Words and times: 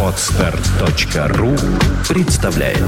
Отстар.ру 0.00 1.56
представляет 2.08 2.78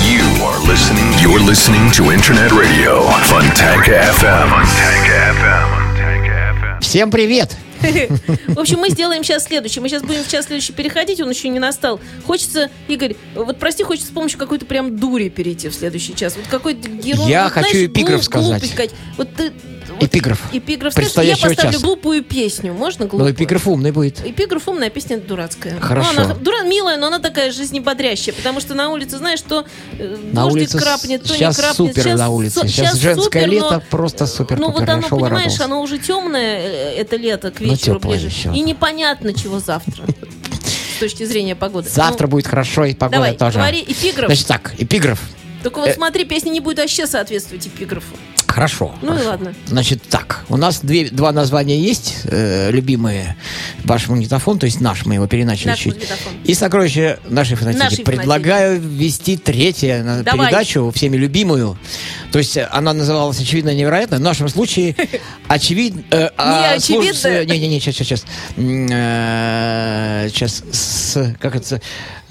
You 0.00 0.24
are 0.42 0.58
listening. 0.66 1.12
You're 1.22 1.38
listening 1.38 1.92
to 1.92 2.10
Internet 2.10 2.50
Radio 2.50 3.08
Fontanka 3.22 4.10
FM. 4.18 4.48
Fontanka 4.50 5.32
FM. 5.38 6.80
Всем 6.80 7.12
привет! 7.12 7.56
В 8.48 8.58
общем, 8.58 8.78
мы 8.78 8.90
сделаем 8.90 9.22
сейчас 9.22 9.44
следующее. 9.44 9.82
Мы 9.82 9.88
сейчас 9.88 10.02
будем 10.02 10.24
в 10.24 10.28
час 10.28 10.46
следующий 10.46 10.72
переходить, 10.72 11.20
он 11.20 11.30
еще 11.30 11.48
не 11.50 11.60
настал. 11.60 12.00
Хочется, 12.26 12.70
Игорь, 12.88 13.14
вот 13.34 13.58
прости, 13.58 13.84
хочется 13.84 14.08
с 14.08 14.12
помощью 14.12 14.38
какой-то 14.38 14.66
прям 14.66 14.96
дури 14.98 15.28
перейти 15.28 15.68
в 15.68 15.74
следующий 15.74 16.16
час. 16.16 16.36
Вот 16.36 16.46
какой-то 16.48 16.88
герой. 16.88 17.28
Я 17.30 17.44
вот, 17.44 17.52
хочу 17.52 17.70
знаешь, 17.70 17.86
эпиграф 17.86 18.24
сказать. 18.24 18.90
Вот 19.16 19.32
ты... 19.34 19.52
вот 19.94 20.04
Эпиграф. 20.04 20.40
Эпиграф. 20.52 20.92
Знаешь, 20.92 20.94
я 20.94 21.14
Предстоящего 21.14 21.48
поставлю 21.48 21.72
часа. 21.72 21.84
глупую 21.84 22.22
песню. 22.22 22.72
Можно 22.74 23.04
Ну, 23.04 23.10
глупую? 23.10 23.32
эпиграф 23.32 23.66
умный 23.66 23.90
будет. 23.92 24.20
Эпиграф 24.24 24.68
умная, 24.68 24.90
песня 24.90 25.18
дурацкая. 25.18 25.78
Хорошо. 25.80 26.10
Ну, 26.16 26.22
она 26.24 26.34
дура, 26.34 26.62
милая, 26.64 26.96
но 26.96 27.06
она 27.08 27.18
такая 27.18 27.52
жизнебодрящая, 27.52 28.34
потому 28.34 28.60
что 28.60 28.74
на 28.74 28.90
улице, 28.90 29.18
знаешь, 29.18 29.38
что 29.38 29.64
э, 29.98 30.16
На 30.32 30.42
дождик 30.42 30.52
улице 30.54 30.78
крапнет, 30.78 31.22
то 31.22 31.28
сейчас 31.34 31.56
не 31.56 31.62
крапнет. 31.62 31.94
супер 31.96 32.16
на 32.16 32.28
улице. 32.30 32.60
со- 32.60 32.68
Сейчас 32.68 32.94
женское 32.96 33.42
супер, 33.42 33.50
лето, 33.50 33.74
но- 33.74 33.82
просто 33.90 34.26
супер 34.26 34.58
Ну 34.58 34.70
вот 34.70 34.80
оно, 34.88 35.02
понимаешь, 35.02 35.30
радовался. 35.32 35.64
оно 35.64 35.80
уже 35.82 35.98
темное, 35.98 36.58
э, 36.60 36.94
это 36.96 37.16
лето, 37.16 37.50
к 37.50 37.60
вечеру 37.60 37.98
теплое 37.98 38.18
ближе. 38.18 38.26
еще. 38.34 38.52
И 38.54 38.60
непонятно, 38.60 39.32
чего 39.32 39.58
завтра. 39.60 40.04
С 40.96 41.00
точки 41.00 41.24
зрения 41.24 41.56
погоды. 41.56 41.88
Завтра 41.88 42.26
Ну, 42.26 42.30
будет 42.32 42.46
хорошо, 42.46 42.84
и 42.84 42.94
погода 42.94 43.16
Давай, 43.16 43.36
тоже. 43.36 43.58
говори 43.58 43.82
эпиграф. 43.86 44.26
Значит 44.28 44.46
так, 44.46 44.74
эпиграф. 44.78 45.20
Только 45.62 45.78
вот 45.80 45.88
э, 45.88 45.94
смотри, 45.94 46.24
песня 46.24 46.50
не 46.50 46.60
будет 46.60 46.78
вообще 46.78 47.06
соответствовать 47.06 47.66
эпиграфу. 47.66 48.14
Хорошо. 48.54 48.94
Ну 49.02 49.08
и 49.08 49.10
хорошо. 49.16 49.30
ладно. 49.30 49.54
Значит 49.66 50.02
так, 50.08 50.44
у 50.48 50.56
нас 50.56 50.78
две, 50.80 51.10
два 51.10 51.32
названия 51.32 51.76
есть, 51.76 52.18
э, 52.22 52.70
любимые. 52.70 53.36
Ваш 53.82 54.06
магнитофон, 54.06 54.60
то 54.60 54.66
есть 54.66 54.80
наш, 54.80 55.06
мы 55.06 55.14
его 55.14 55.26
переначали 55.26 55.70
Наш 55.70 55.80
чуть. 55.80 55.94
магнитофон. 55.94 56.32
И 56.44 56.54
сокровище 56.54 57.18
нашей 57.28 57.56
фанатики. 57.56 57.82
Нашей 57.82 58.04
Предлагаю 58.04 58.80
ввести 58.80 59.36
третье 59.36 60.04
на 60.04 60.22
Давай. 60.22 60.46
передачу, 60.46 60.92
всеми 60.94 61.16
любимую. 61.16 61.76
То 62.30 62.38
есть 62.38 62.56
э, 62.56 62.68
она 62.70 62.92
называлась 62.92 63.40
«Очевидно 63.40 63.74
невероятно». 63.74 64.18
В 64.18 64.20
нашем 64.20 64.48
случае 64.48 64.94
очевидно... 65.48 66.04
э, 66.12 66.30
а, 66.36 66.74
очевидно. 66.74 67.10
слуш- 67.10 67.28
э, 67.28 67.44
Не-не-не, 67.46 67.80
сейчас, 67.80 67.96
сейчас, 67.96 68.24
сейчас. 68.56 70.30
Сейчас, 70.32 70.62
с, 70.70 71.34
как 71.40 71.56
это... 71.56 71.80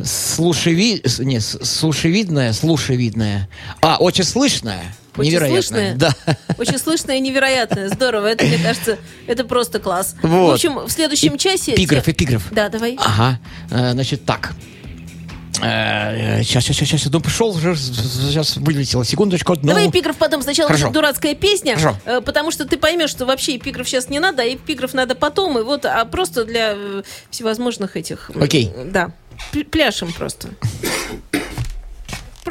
Слушеви... 0.02 1.04
Не, 1.20 1.42
слушевидное, 1.42 2.54
слушевидное. 2.54 3.50
А, 3.82 3.98
очень 3.98 4.24
слышное. 4.24 4.84
Очень 5.16 5.32
Невероятно. 5.32 5.62
слышное? 5.62 5.96
Да. 5.96 6.14
Очень 6.58 6.80
слышное 6.80 7.16
и 7.18 7.20
невероятное. 7.20 7.90
Здорово. 7.90 8.28
Это, 8.28 8.46
мне 8.46 8.58
кажется, 8.58 8.98
это 9.28 9.44
просто 9.46 9.80
класс. 9.80 10.16
Вот. 10.24 10.52
В 10.52 10.54
общем, 10.54 10.80
в 10.80 10.90
следующем 10.92 11.38
часе... 11.38 11.76
Эпиграф, 11.76 12.08
эпиграф. 12.08 12.44
Да, 12.52 12.70
давай. 12.70 12.98
Ага, 13.00 13.40
Э, 13.70 13.92
значит, 13.92 14.26
так. 14.26 14.54
Сейчас, 15.56 16.64
сейчас, 16.66 16.76
сейчас, 16.78 16.90
сейчас, 17.00 17.12
ну 17.14 17.22
пошел 17.22 17.50
уже, 17.52 17.76
сейчас 17.78 18.58
вылетело, 18.58 19.06
секундочку. 19.06 19.54
ну. 19.62 19.62
Давай 19.70 19.88
эпиграф 19.88 20.18
потом. 20.18 20.42
Сначала 20.42 20.68
Хорошо. 20.68 20.90
дурацкая 20.90 21.36
песня, 21.36 21.78
Хорошо. 21.78 21.98
э, 22.06 22.22
потому 22.22 22.52
что 22.52 22.66
ты 22.66 22.76
поймешь, 22.76 23.12
что 23.12 23.26
вообще 23.26 23.56
эпиграф 23.56 23.88
сейчас 23.88 24.10
не 24.10 24.20
надо, 24.20 24.42
а 24.42 24.46
эпиграф 24.46 24.94
надо 24.94 25.16
потом. 25.16 25.58
И 25.60 25.62
вот, 25.62 25.86
а 25.86 26.04
просто 26.06 26.44
для 26.44 26.74
э, 26.76 27.04
всевозможных 27.30 27.96
этих... 27.96 28.30
Окей. 28.36 28.72
Да. 28.88 29.12
Пл- 29.54 29.64
Пляшем 29.64 30.12
просто. 30.12 30.50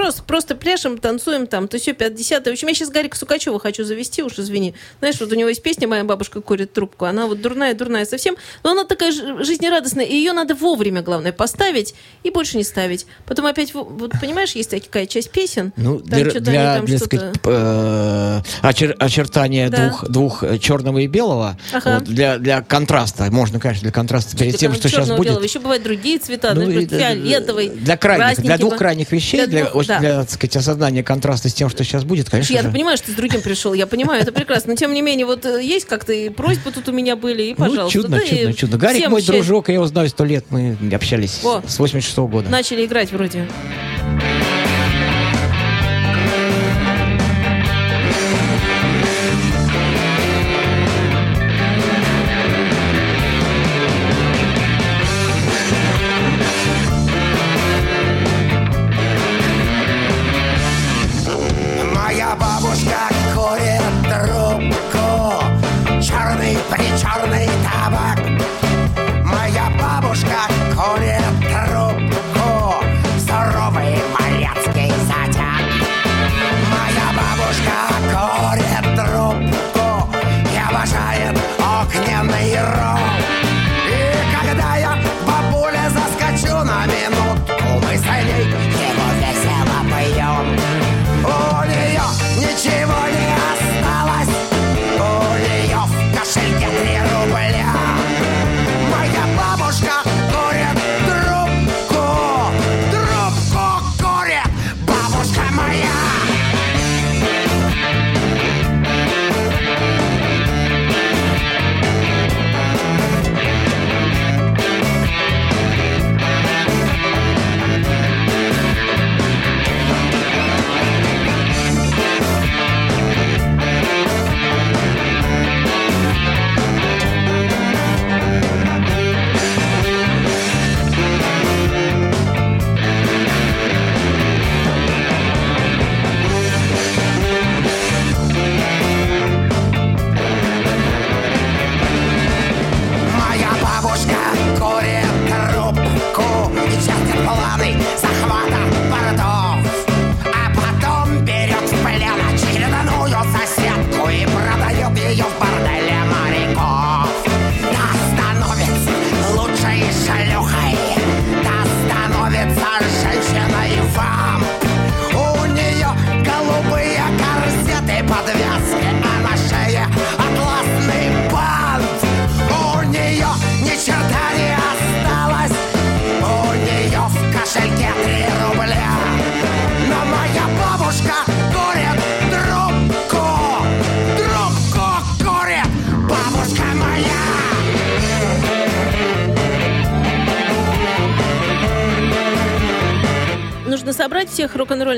Просто, 0.02 0.22
просто 0.24 0.54
пляшем, 0.56 0.98
танцуем 0.98 1.46
там, 1.46 1.68
то 1.68 1.78
все 1.78 1.92
50 1.92 2.44
В 2.44 2.50
общем, 2.50 2.66
я 2.66 2.74
сейчас 2.74 2.90
Гарика 2.90 3.16
Сукачева 3.16 3.60
хочу 3.60 3.84
завести, 3.84 4.24
уж 4.24 4.36
извини. 4.36 4.74
Знаешь, 4.98 5.14
вот 5.20 5.30
у 5.30 5.36
него 5.36 5.48
есть 5.48 5.62
песня 5.62 5.86
«Моя 5.86 6.02
бабушка 6.02 6.40
курит 6.40 6.72
трубку». 6.72 7.04
Она 7.04 7.28
вот 7.28 7.40
дурная-дурная 7.40 8.04
совсем, 8.04 8.34
но 8.64 8.72
она 8.72 8.84
такая 8.84 9.12
жизнерадостная, 9.12 10.04
и 10.04 10.16
ее 10.16 10.32
надо 10.32 10.56
вовремя, 10.56 11.02
главное, 11.02 11.30
поставить 11.32 11.94
и 12.24 12.30
больше 12.30 12.56
не 12.56 12.64
ставить. 12.64 13.06
Потом 13.26 13.46
опять, 13.46 13.74
во- 13.74 13.84
вот 13.84 14.10
понимаешь, 14.20 14.56
есть 14.56 14.70
такая 14.70 15.06
часть 15.06 15.30
песен, 15.30 15.72
Ну, 15.76 16.00
там 16.00 16.08
для, 16.24 16.40
для, 16.40 16.70
они 16.72 16.78
там 16.78 16.86
для, 16.86 16.98
сказать, 16.98 17.36
э, 17.44 18.40
очер- 18.62 18.96
очертания 18.98 19.70
Да. 19.70 19.86
двух, 19.88 20.08
двух 20.08 20.42
э, 20.42 20.58
черного 20.58 20.98
и 20.98 21.06
белого, 21.06 21.56
Ага. 21.72 21.98
вот, 22.00 22.04
для, 22.08 22.38
для 22.38 22.62
контраста, 22.62 23.30
можно, 23.30 23.60
конечно, 23.60 23.82
для 23.82 23.92
контраста 23.92 24.36
перед 24.36 24.56
тем, 24.56 24.74
что 24.74 24.88
сейчас 24.88 25.08
будет. 25.10 25.40
Еще 25.44 25.60
бывают 25.60 25.84
другие 25.84 26.18
цвета, 26.18 26.54
Ну, 26.54 26.62
например, 26.62 26.88
фиолетовый, 26.88 27.68
Для 27.68 27.96
крайних, 27.96 28.40
для 28.40 28.58
двух 28.58 28.76
крайних 28.76 29.12
вещей, 29.12 29.46
Для 29.46 29.66
очень- 29.66 29.91
да. 29.94 30.00
для, 30.00 30.20
так 30.20 30.30
сказать, 30.30 30.56
осознания 30.56 31.02
контраста 31.02 31.48
с 31.48 31.54
тем, 31.54 31.68
что 31.68 31.84
сейчас 31.84 32.04
будет, 32.04 32.30
конечно 32.30 32.52
Я 32.52 32.62
же. 32.62 32.70
понимаю, 32.70 32.96
что 32.96 33.06
ты 33.06 33.12
с 33.12 33.14
другим 33.14 33.40
пришел, 33.42 33.74
я 33.74 33.86
понимаю, 33.86 34.22
это 34.22 34.32
прекрасно. 34.32 34.72
Но 34.72 34.76
тем 34.76 34.92
не 34.94 35.02
менее, 35.02 35.26
вот 35.26 35.44
э, 35.44 35.62
есть 35.62 35.86
как-то 35.86 36.12
и 36.12 36.28
просьбы 36.28 36.70
тут 36.72 36.88
у 36.88 36.92
меня 36.92 37.16
были, 37.16 37.42
и, 37.44 37.54
пожалуйста. 37.54 37.84
ну, 37.84 38.02
чудно, 38.02 38.18
да, 38.18 38.26
чудно, 38.26 38.52
чудно. 38.54 38.78
Гарик 38.78 39.08
мой 39.08 39.20
счастья. 39.20 39.34
дружок, 39.34 39.68
я 39.68 39.74
его 39.74 39.86
знаю 39.86 40.08
сто 40.08 40.24
лет, 40.24 40.46
мы 40.50 40.76
общались 40.92 41.40
Во. 41.42 41.62
с 41.66 41.78
86 41.78 42.16
-го 42.18 42.28
года. 42.28 42.48
Начали 42.48 42.84
играть 42.84 43.10
вроде. 43.12 43.48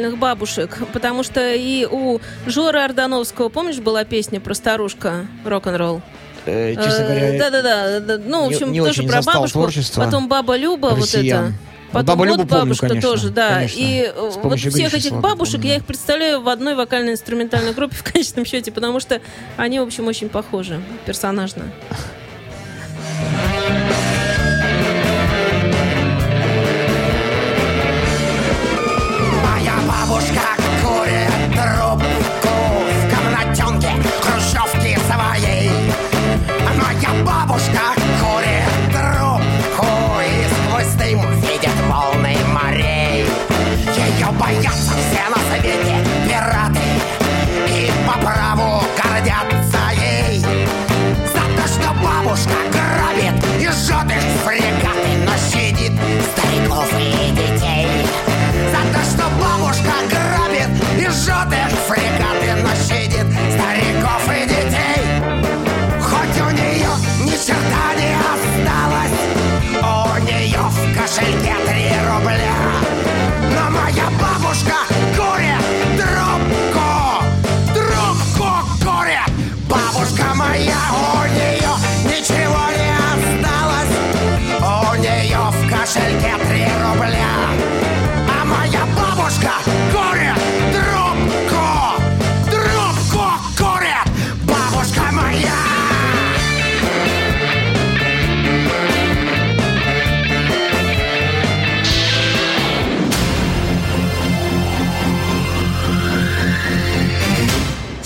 Рок-н-ролльных 0.05 0.19
бабушек, 0.19 0.79
потому 0.93 1.23
что 1.23 1.41
и 1.55 1.87
у 1.91 2.21
Жоры 2.47 2.81
Ордановского, 2.81 3.49
помнишь, 3.49 3.79
была 3.79 4.05
песня 4.05 4.41
про 4.41 4.55
старушка 4.55 5.27
рок-н-ролл? 5.45 6.03
Э, 6.47 6.75
честно 6.75 7.05
говоря, 7.05 7.39
Да-да-да. 7.39 8.01
да, 8.01 8.19
Ну, 8.25 8.45
в 8.47 8.49
не- 8.51 8.55
общем, 8.55 8.73
не 8.73 8.81
тоже 8.81 9.01
очень 9.01 9.09
про 9.09 9.23
бабушку. 9.23 9.61
творчество 9.61 10.05
Потом 10.05 10.29
баба 10.29 10.57
Люба, 10.57 10.89
вот 10.89 10.93
это. 10.95 11.01
россиян. 11.19 11.55
Потом 11.91 12.19
Бабу 12.19 12.25
вот 12.25 12.39
Любу 12.39 12.49
помню, 12.49 12.65
бабушка 12.65 12.89
конечно, 12.89 13.09
тоже, 13.09 13.29
да. 13.31 13.55
конечно. 13.55 13.79
И 13.79 14.13
э, 14.15 14.31
вот 14.43 14.59
всех 14.59 14.95
этих 14.95 15.13
бабушек 15.21 15.55
помню. 15.55 15.69
я 15.69 15.77
их 15.77 15.85
представляю 15.87 16.41
в 16.43 16.49
одной 16.49 16.75
вокально-инструментальной 16.75 17.73
группе 17.73 17.95
в 17.95 18.03
конечном 18.03 18.45
счете, 18.45 18.73
потому 18.73 18.99
что 18.99 19.21
они, 19.57 19.79
в 19.79 19.85
общем, 19.85 20.09
очень 20.09 20.29
похожи 20.29 20.81
персонажно. 21.07 21.67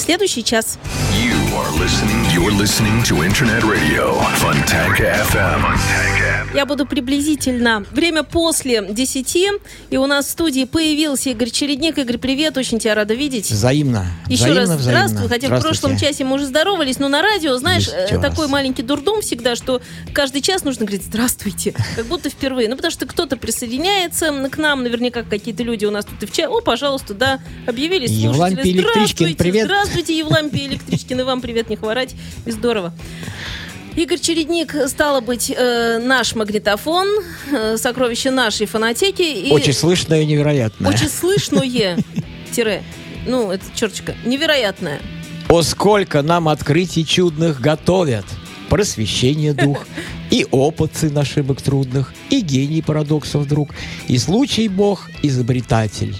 Следующий 0.08 0.44
час. 0.44 0.78
You 1.14 1.34
are 1.58 1.72
listening. 1.80 2.26
You're 2.34 2.52
listening 2.52 3.04
to 3.04 3.24
Internet 3.24 3.64
Radio 3.64 4.14
Fontanka 4.42 5.12
FM. 5.30 5.62
Fontanka 5.62 6.27
FM. 6.27 6.27
Я 6.55 6.65
буду 6.65 6.87
приблизительно. 6.87 7.85
Время 7.91 8.23
после 8.23 8.83
10, 8.89 9.37
и 9.91 9.97
у 9.97 10.07
нас 10.07 10.27
в 10.27 10.31
студии 10.31 10.65
появился 10.65 11.31
Игорь 11.31 11.51
Чередник. 11.51 11.99
Игорь, 11.99 12.17
привет, 12.17 12.57
очень 12.57 12.79
тебя 12.79 12.95
рада 12.95 13.13
видеть. 13.15 13.51
Взаимно. 13.51 14.07
Еще 14.29 14.45
взаимно, 14.45 14.61
раз 14.61 14.71
взаимно. 14.71 15.09
здравствуй, 15.09 15.29
хотя 15.29 15.57
в 15.57 15.61
прошлом 15.61 15.99
часе 15.99 16.25
мы 16.25 16.37
уже 16.37 16.47
здоровались, 16.47 16.99
но 16.99 17.09
на 17.09 17.21
радио, 17.21 17.57
знаешь, 17.59 17.85
Здравствуйте 17.85 18.27
э, 18.27 18.31
такой 18.31 18.49
маленький 18.49 18.83
дурдом 18.83 19.21
всегда, 19.21 19.57
что 19.57 19.83
каждый 20.15 20.41
час 20.41 20.65
нужно 20.65 20.87
говорить 20.87 21.05
«здравствуйте», 21.05 21.75
как 21.97 22.07
будто 22.07 22.31
впервые. 22.31 22.69
Ну, 22.69 22.77
потому 22.77 22.93
что 22.93 23.07
кто-то 23.07 23.37
присоединяется 23.37 24.33
к 24.49 24.57
нам, 24.57 24.83
наверняка 24.83 25.23
какие-то 25.23 25.63
люди 25.63 25.85
у 25.85 25.91
нас 25.91 26.07
тут 26.07 26.23
и 26.23 26.27
в 26.27 26.33
чат. 26.33 26.49
О, 26.49 26.61
пожалуйста, 26.63 27.13
да, 27.13 27.41
объявились 27.67 28.11
Евлампий 28.11 28.73
слушатели. 28.73 28.81
Здравствуйте, 28.81 29.37
привет. 29.37 29.65
здравствуйте, 29.67 30.19
Евлампий 30.19 30.67
Электричкин, 30.67 31.21
и 31.21 31.23
вам 31.25 31.43
привет, 31.43 31.69
не 31.69 31.77
хворать, 31.77 32.15
и 32.47 32.51
здорово. 32.51 32.95
Игорь 33.99 34.21
Чередник, 34.21 34.75
стало 34.87 35.21
быть, 35.21 35.51
э, 35.51 35.99
наш 35.99 36.37
магнитофон, 36.37 37.09
э, 37.51 37.77
сокровище 37.77 38.31
нашей 38.31 38.67
фонотеки. 38.67 39.23
И 39.23 39.51
Очень 39.51 39.73
слышно 39.73 40.15
и 40.15 40.25
невероятно. 40.25 40.89
очень 40.89 41.09
слышное, 41.09 41.99
тире, 42.53 42.85
ну, 43.27 43.51
это 43.51 43.65
черточка, 43.75 44.15
невероятное. 44.25 45.01
О, 45.49 45.63
сколько 45.63 46.23
нам 46.23 46.49
открытий 46.49 47.05
чудных 47.05 47.61
готовят. 47.61 48.25
Просвещение 48.69 49.53
дух, 49.53 49.85
и 50.31 50.47
опыты 50.49 51.11
на 51.11 51.23
ошибок 51.23 51.61
трудных, 51.61 52.15
и 52.31 52.41
гений 52.41 52.83
парадоксов 52.83 53.49
друг, 53.49 53.71
и 54.07 54.17
случай 54.19 54.69
бог 54.69 55.11
изобретатель. 55.23 56.15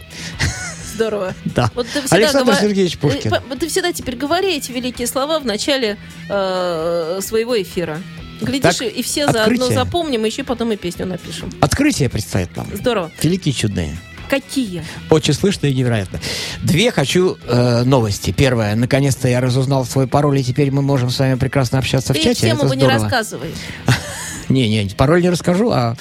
Здорово. 0.99 1.35
Да. 1.45 1.71
Вот 1.75 1.87
ты 1.87 2.01
Александр 2.11 2.53
гова- 2.53 2.61
Сергеевич 2.61 2.99
Пушкин. 2.99 3.33
Э, 3.33 3.41
по- 3.41 3.57
Ты 3.57 3.69
всегда 3.69 3.93
теперь 3.93 4.17
говори 4.17 4.57
эти 4.57 4.73
великие 4.73 5.07
слова 5.07 5.39
в 5.39 5.47
начале 5.47 5.97
э, 6.29 7.21
своего 7.23 7.61
эфира. 7.61 8.01
Глядишь, 8.41 8.77
Так, 8.77 8.89
и 8.89 9.03
все 9.03 9.25
заодно 9.27 9.43
открытие. 9.43 9.75
запомним, 9.75 10.25
и 10.25 10.29
еще 10.31 10.43
потом 10.45 10.73
и 10.73 10.77
песню 10.77 11.07
напишем. 11.07 11.51
Открытие 11.61 12.09
предстоит 12.09 12.57
нам. 12.57 12.69
Здорово. 12.75 13.11
Великие 13.23 13.53
чудные. 13.55 13.97
Какие? 14.29 14.85
Очень 15.09 15.33
слышно 15.35 15.67
и 15.69 15.73
невероятно. 15.75 16.21
Две 16.63 16.91
хочу 16.93 17.39
э, 17.47 17.83
новости. 17.85 18.31
Первая. 18.33 18.75
Наконец-то 18.77 19.27
я 19.29 19.41
разузнал 19.41 19.85
свой 19.87 20.07
пароль, 20.07 20.39
и 20.39 20.45
теперь 20.45 20.71
мы 20.71 20.83
можем 20.83 21.11
с 21.11 21.19
вами 21.19 21.35
прекрасно 21.37 21.79
общаться 21.79 22.13
в 22.13 22.17
Ты 22.17 22.23
чате. 22.25 22.35
всем 22.35 22.57
Это 22.59 22.67
его 22.67 22.75
не 22.75 22.87
рассказывай. 22.87 23.51
Не, 24.49 24.67
не, 24.85 24.89
пароль 24.95 25.21
не 25.21 25.29
расскажу, 25.29 25.71
а 25.73 25.95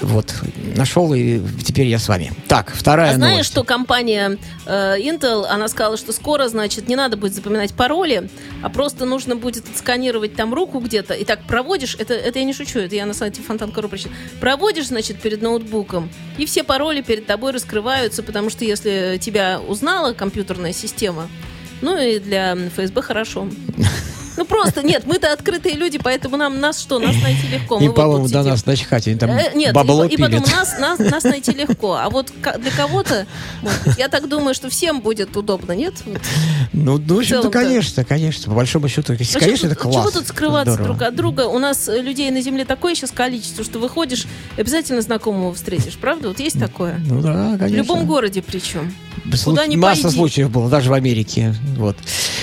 вот 0.00 0.34
нашел 0.76 1.12
и 1.14 1.40
теперь 1.64 1.86
я 1.86 1.98
с 1.98 2.08
вами. 2.08 2.32
Так, 2.48 2.72
вторая 2.74 3.12
А 3.12 3.14
знаешь, 3.14 3.32
новость. 3.32 3.50
что 3.50 3.64
компания 3.64 4.38
э, 4.66 4.96
Intel, 4.98 5.46
она 5.46 5.68
сказала, 5.68 5.96
что 5.96 6.12
скоро, 6.12 6.48
значит, 6.48 6.88
не 6.88 6.96
надо 6.96 7.16
будет 7.16 7.34
запоминать 7.34 7.72
пароли, 7.74 8.28
а 8.62 8.68
просто 8.68 9.04
нужно 9.04 9.36
будет 9.36 9.68
отсканировать 9.68 10.34
там 10.34 10.52
руку 10.52 10.80
где-то, 10.80 11.14
и 11.14 11.24
так 11.24 11.42
проводишь, 11.44 11.96
это, 11.98 12.14
это 12.14 12.38
я 12.38 12.44
не 12.44 12.52
шучу, 12.52 12.78
это 12.78 12.94
я 12.94 13.06
на 13.06 13.14
сайте 13.14 13.42
Фонтан.ру 13.42 13.88
прочитала. 13.88 14.14
Проводишь, 14.40 14.88
значит, 14.88 15.20
перед 15.20 15.42
ноутбуком, 15.42 16.10
и 16.38 16.46
все 16.46 16.64
пароли 16.64 17.00
перед 17.00 17.26
тобой 17.26 17.52
раскрываются, 17.52 18.22
потому 18.22 18.50
что 18.50 18.64
если 18.64 19.18
тебя 19.20 19.60
узнала 19.66 20.12
компьютерная 20.12 20.72
система, 20.72 21.28
ну 21.82 21.98
и 21.98 22.18
для 22.18 22.54
ФСБ 22.54 23.02
хорошо. 23.02 23.48
Ну 24.36 24.44
просто, 24.44 24.82
нет, 24.82 25.04
мы-то 25.06 25.32
открытые 25.32 25.74
люди, 25.74 25.98
поэтому 26.02 26.36
нам 26.36 26.60
нас 26.60 26.80
что, 26.80 26.98
нас 26.98 27.14
найти 27.22 27.46
легко. 27.48 27.78
Мы 27.78 27.84
Им, 27.86 27.90
вот 27.92 27.96
по-моему, 27.96 28.28
до 28.28 28.42
нас 28.42 28.66
начхать, 28.66 29.06
они 29.08 29.16
там 29.16 29.30
Э, 29.30 29.52
Нет, 29.54 29.72
бабло 29.74 30.04
и, 30.04 30.14
и 30.14 30.16
потом 30.16 30.42
пилят. 30.42 30.52
нас, 30.56 30.78
нас, 30.78 30.98
нас 30.98 31.24
найти 31.24 31.52
легко. 31.52 31.94
А 31.94 32.10
вот 32.10 32.32
для 32.58 32.70
кого-то, 32.70 33.26
быть, 33.62 33.96
я 33.98 34.08
так 34.08 34.28
думаю, 34.28 34.54
что 34.54 34.68
всем 34.70 35.00
будет 35.00 35.36
удобно, 35.36 35.72
нет? 35.72 35.94
Вот. 36.04 36.20
Ну, 36.72 36.98
ну, 36.98 37.14
в 37.16 37.18
общем-то, 37.18 37.50
конечно, 37.50 38.04
конечно. 38.04 38.50
По 38.50 38.56
большому 38.56 38.88
счету, 38.88 39.12
Вообще, 39.14 39.38
конечно, 39.38 39.66
это 39.66 39.74
тут- 39.76 39.82
класс. 39.84 39.96
Чего 39.96 40.10
тут 40.20 40.28
скрываться 40.28 40.74
Здорово. 40.74 40.94
друг 40.96 41.08
от 41.08 41.16
друга? 41.16 41.40
У 41.48 41.58
нас 41.58 41.88
э, 41.88 42.00
людей 42.02 42.30
на 42.30 42.40
Земле 42.42 42.64
такое 42.64 42.94
сейчас 42.94 43.10
количество, 43.10 43.64
что 43.64 43.78
выходишь, 43.78 44.26
обязательно 44.56 45.00
знакомого 45.02 45.54
встретишь, 45.54 45.94
правда? 45.94 46.28
Вот 46.28 46.40
есть 46.40 46.58
такое? 46.58 47.00
Ну 47.08 47.20
да, 47.22 47.52
В 47.54 47.58
конечно. 47.58 47.76
любом 47.76 48.06
городе 48.06 48.42
причем. 48.42 48.92
Слу- 49.32 49.50
Куда 49.50 49.66
ни 49.66 49.76
Масса 49.76 50.02
пойди. 50.04 50.16
случаев 50.16 50.50
было, 50.50 50.68
даже 50.68 50.90
в 50.90 50.92
Америке. 50.92 51.54
Вот. 51.76 51.96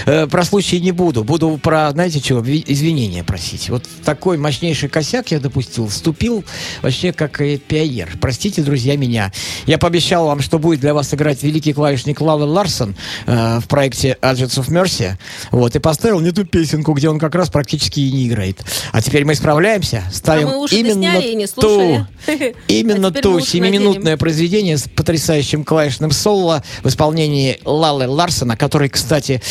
Э, 0.06 0.28
про 0.28 0.44
случаи 0.44 0.78
не 0.78 0.92
буду. 0.92 1.24
Буду 1.24 1.58
про, 1.62 1.83
знаете 1.92 2.20
чего, 2.20 2.40
ви- 2.40 2.64
извинения 2.66 3.24
просить. 3.24 3.70
Вот 3.70 3.84
такой 4.04 4.38
мощнейший 4.38 4.90
косяк 4.90 5.32
я 5.32 5.40
допустил. 5.40 5.88
Вступил 5.88 6.44
вообще 6.82 7.14
как 7.14 7.42
э, 7.42 7.58
пионер. 7.58 8.10
Простите, 8.20 8.62
друзья, 8.62 8.98
меня. 8.98 9.32
Я 9.66 9.78
пообещал 9.78 10.26
вам, 10.28 10.42
что 10.42 10.60
будет 10.60 10.80
для 10.80 10.94
вас 10.94 11.14
играть 11.14 11.44
великий 11.44 11.74
клавишник 11.74 12.22
Лавел 12.22 12.50
Ларсон 12.50 12.96
э, 13.26 13.60
в 13.60 13.68
проекте 13.68 14.18
Agents 14.22 14.60
of 14.60 14.70
Mercy. 14.70 15.14
Вот. 15.52 15.76
И 15.76 15.80
поставил 15.80 16.20
не 16.20 16.32
ту 16.32 16.46
песенку, 16.46 16.94
где 16.94 17.10
он 17.10 17.20
как 17.20 17.36
раз 17.36 17.50
практически 17.50 18.00
и 18.00 18.12
не 18.12 18.28
играет. 18.28 18.64
А 18.92 19.02
теперь 19.02 19.26
мы 19.26 19.34
исправляемся. 19.34 20.04
Ставим 20.12 20.50
А 20.50 20.66
именно 20.72 20.94
сняли 20.94 21.28
и 21.28 21.36
не 21.36 21.48
ту, 21.48 22.06
именно 22.68 23.08
А 23.08 23.12
ту 23.12 23.40
семиминутное 23.40 24.18
произведение 24.18 24.78
с 24.78 24.88
потрясающим 24.88 25.64
клавишным 25.64 26.12
соло 26.12 26.64
в 26.84 26.88
исполнении 26.88 27.60
Лалы 27.66 28.08
Ларсона, 28.08 28.58
который, 28.58 28.90
кстати, 28.90 29.42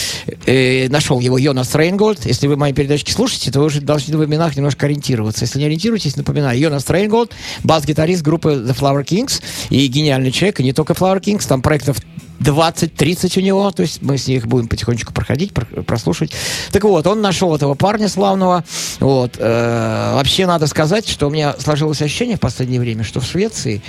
э, 0.46 0.88
нашел 0.88 1.20
его 1.20 1.38
Йонас 1.38 1.74
Рейнгольд. 1.74 2.21
Если 2.28 2.46
вы 2.46 2.56
мои 2.56 2.72
передачки 2.72 3.10
слушаете, 3.10 3.50
то 3.50 3.60
вы 3.60 3.66
уже 3.66 3.80
должны 3.80 4.16
в 4.16 4.24
именах 4.24 4.56
немножко 4.56 4.86
ориентироваться. 4.86 5.44
Если 5.44 5.58
не 5.58 5.66
ориентируетесь, 5.66 6.16
напоминаю, 6.16 6.58
Йонас 6.58 6.88
Рейнгольд, 6.88 7.32
бас-гитарист 7.64 8.22
группы 8.22 8.52
The 8.52 8.76
Flower 8.76 9.04
Kings 9.04 9.42
и 9.70 9.86
гениальный 9.86 10.32
человек, 10.32 10.60
и 10.60 10.64
не 10.64 10.72
только 10.72 10.92
Flower 10.94 11.20
Kings, 11.20 11.46
там 11.46 11.62
проектов 11.62 11.98
20-30 12.40 13.38
у 13.38 13.42
него, 13.42 13.70
то 13.70 13.82
есть 13.82 14.02
мы 14.02 14.18
с 14.18 14.26
них 14.26 14.46
будем 14.46 14.68
потихонечку 14.68 15.12
проходить, 15.12 15.54
про- 15.54 15.64
прослушать. 15.82 16.32
Так 16.72 16.84
вот, 16.84 17.06
он 17.06 17.20
нашел 17.20 17.54
этого 17.54 17.74
парня 17.74 18.08
славного. 18.08 18.64
Вот. 19.00 19.36
э, 19.38 20.12
вообще 20.14 20.46
надо 20.46 20.66
сказать, 20.66 21.08
что 21.08 21.28
у 21.28 21.30
меня 21.30 21.54
сложилось 21.58 22.02
ощущение 22.02 22.36
в 22.36 22.40
последнее 22.40 22.80
время, 22.80 23.04
что 23.04 23.20
в 23.20 23.24
Швеции 23.24 23.82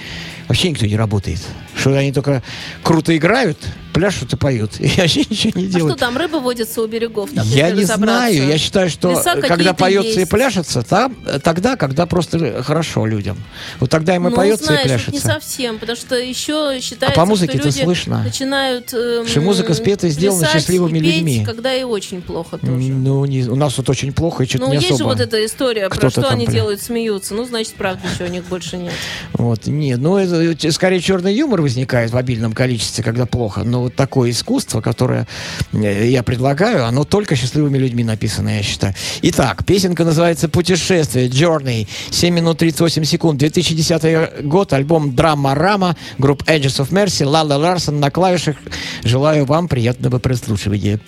вообще 0.47 0.69
никто 0.69 0.85
не 0.85 0.95
работает. 0.97 1.39
Что 1.75 1.97
они 1.97 2.11
только 2.13 2.43
круто 2.83 3.15
играют, 3.17 3.57
пляшут 3.93 4.33
и 4.33 4.37
поют. 4.37 4.73
И 4.79 4.87
вообще 4.99 5.21
ничего 5.29 5.59
не 5.59 5.65
А 5.65 5.69
что 5.69 5.77
делают. 5.79 5.99
там, 5.99 6.17
рыба 6.17 6.37
водится 6.37 6.81
у 6.81 6.87
берегов? 6.87 7.29
Там, 7.31 7.45
Я 7.47 7.71
не 7.71 7.83
знаю. 7.83 8.47
Я 8.47 8.57
считаю, 8.57 8.89
что 8.89 9.21
когда 9.41 9.73
поется 9.73 10.11
и 10.11 10.19
есть. 10.19 10.29
пляшется, 10.31 10.81
там, 10.83 11.15
тогда, 11.43 11.75
когда 11.75 12.05
просто 12.05 12.63
хорошо 12.63 13.05
людям. 13.05 13.37
Вот 13.79 13.89
тогда 13.89 14.15
им 14.15 14.27
и 14.27 14.29
ну, 14.29 14.35
поется 14.35 14.65
знаешь, 14.65 14.81
и 14.81 14.87
пляшется. 14.87 15.11
не 15.11 15.19
совсем, 15.19 15.79
потому 15.79 15.95
что 15.97 16.15
еще 16.15 16.79
считается, 16.81 17.19
по 17.19 17.25
музыке-то 17.25 17.57
что 17.59 17.67
люди 17.67 17.83
слышно. 17.83 18.23
начинают 18.23 18.93
эм, 18.93 19.27
Что 19.27 19.41
музыка 19.41 19.73
спета 19.73 20.07
и 20.07 20.09
сделана 20.11 20.47
счастливыми 20.47 20.99
и 20.99 21.01
петь, 21.01 21.15
людьми. 21.15 21.43
когда 21.45 21.73
и 21.73 21.83
очень 21.83 22.21
плохо 22.21 22.57
тоже. 22.57 22.71
Ну, 22.71 23.25
не- 23.25 23.43
у 23.47 23.55
нас 23.55 23.77
вот 23.77 23.89
очень 23.89 24.13
плохо 24.13 24.43
и 24.43 24.47
что-то 24.47 24.65
Ну, 24.65 24.69
не 24.71 24.75
есть 24.77 24.87
особо. 24.91 24.97
же 24.97 25.03
вот 25.05 25.19
эта 25.19 25.43
история, 25.45 25.89
про 25.89 26.09
что 26.09 26.29
они 26.29 26.45
прям- 26.45 26.55
делают, 26.55 26.81
смеются. 26.81 27.33
Ну, 27.33 27.45
значит, 27.45 27.73
правда, 27.73 28.01
ничего 28.11 28.27
у 28.27 28.31
них 28.31 28.43
больше 28.45 28.77
нет. 28.77 28.93
Вот, 29.33 29.65
нет, 29.67 29.99
ну, 29.99 30.17
это 30.17 30.32
скорее 30.71 30.99
черный 30.99 31.33
юмор 31.33 31.61
возникает 31.61 32.11
в 32.11 32.17
обильном 32.17 32.53
количестве, 32.53 33.03
когда 33.03 33.25
плохо. 33.25 33.63
Но 33.63 33.83
вот 33.83 33.95
такое 33.95 34.31
искусство, 34.31 34.81
которое 34.81 35.27
э, 35.71 36.07
я 36.09 36.23
предлагаю, 36.23 36.85
оно 36.85 37.03
только 37.03 37.35
счастливыми 37.35 37.77
людьми 37.77 38.03
написано, 38.03 38.57
я 38.57 38.63
считаю. 38.63 38.93
Итак, 39.21 39.65
песенка 39.65 40.03
называется 40.03 40.49
«Путешествие», 40.49 41.27
«Journey», 41.27 41.87
7 42.09 42.33
минут 42.33 42.57
38 42.59 43.03
секунд, 43.03 43.39
2010 43.39 44.45
год, 44.45 44.73
альбом 44.73 45.15
«Драма 45.15 45.55
Рама», 45.55 45.95
группа 46.17 46.43
Angels 46.45 46.85
of 46.85 46.89
Mercy, 46.89 47.25
Лала 47.25 47.55
Ларсон 47.55 47.99
на 47.99 48.11
клавишах. 48.11 48.55
Желаю 49.03 49.45
вам 49.45 49.67
приятного 49.67 50.19
прослушивания. 50.19 50.99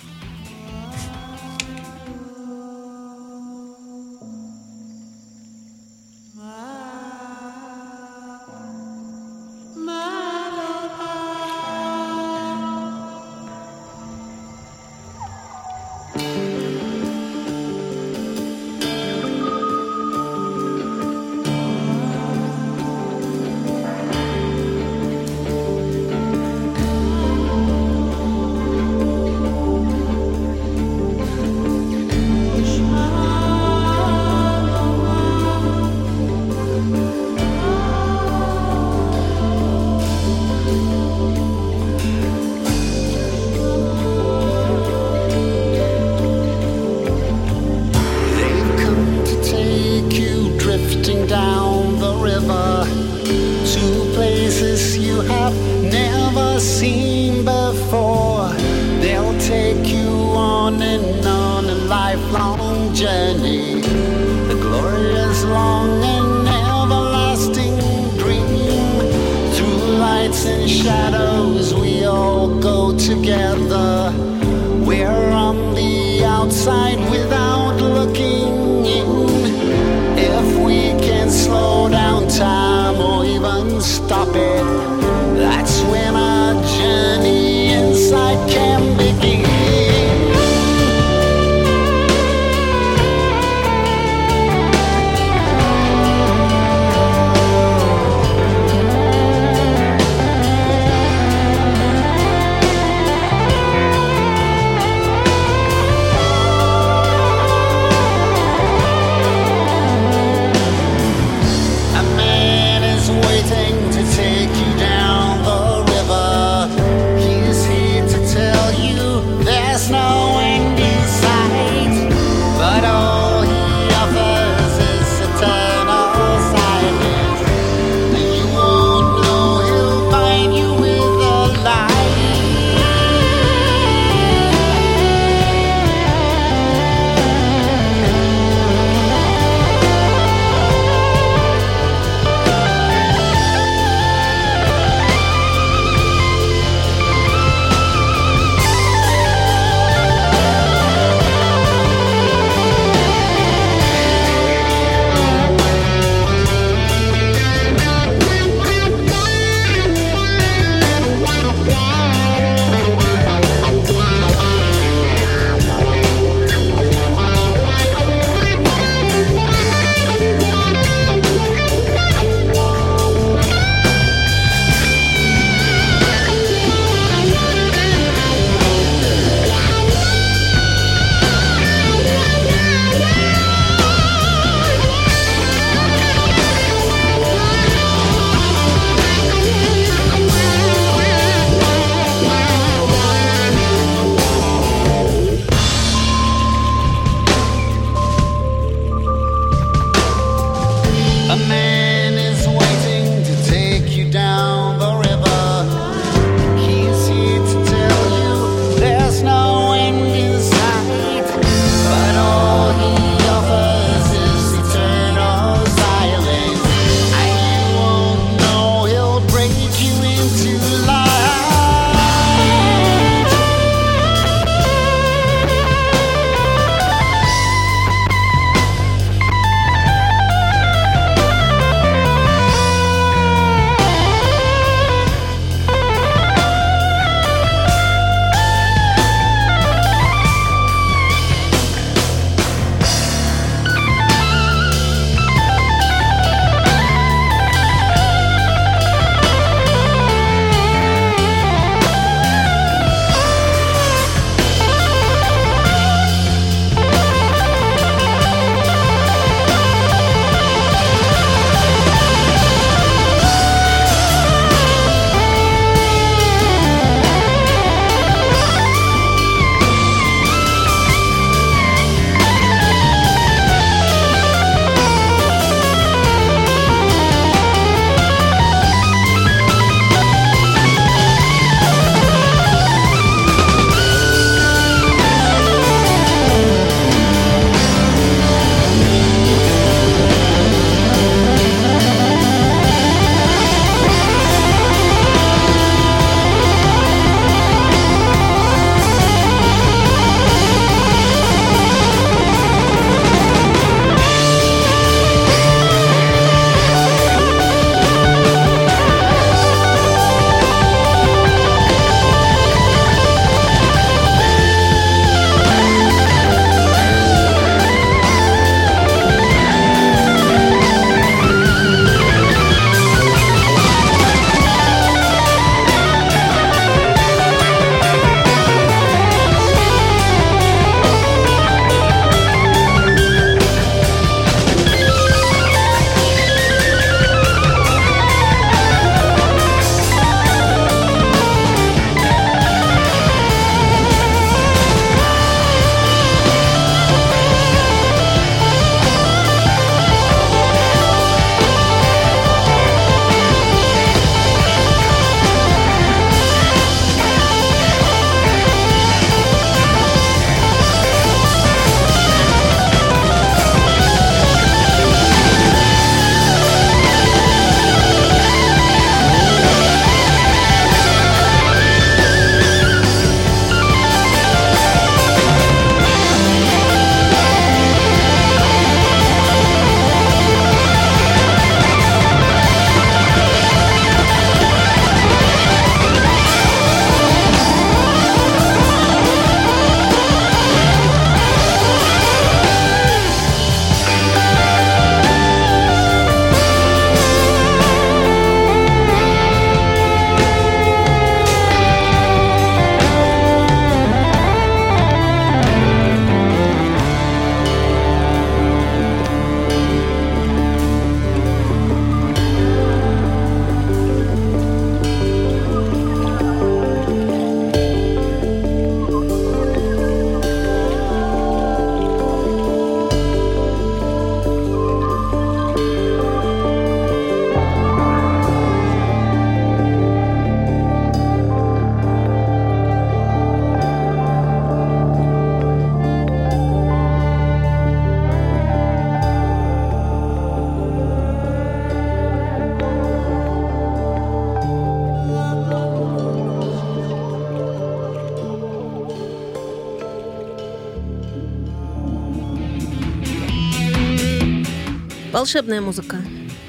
Волшебная 455.26 455.60
музыка. 455.60 455.96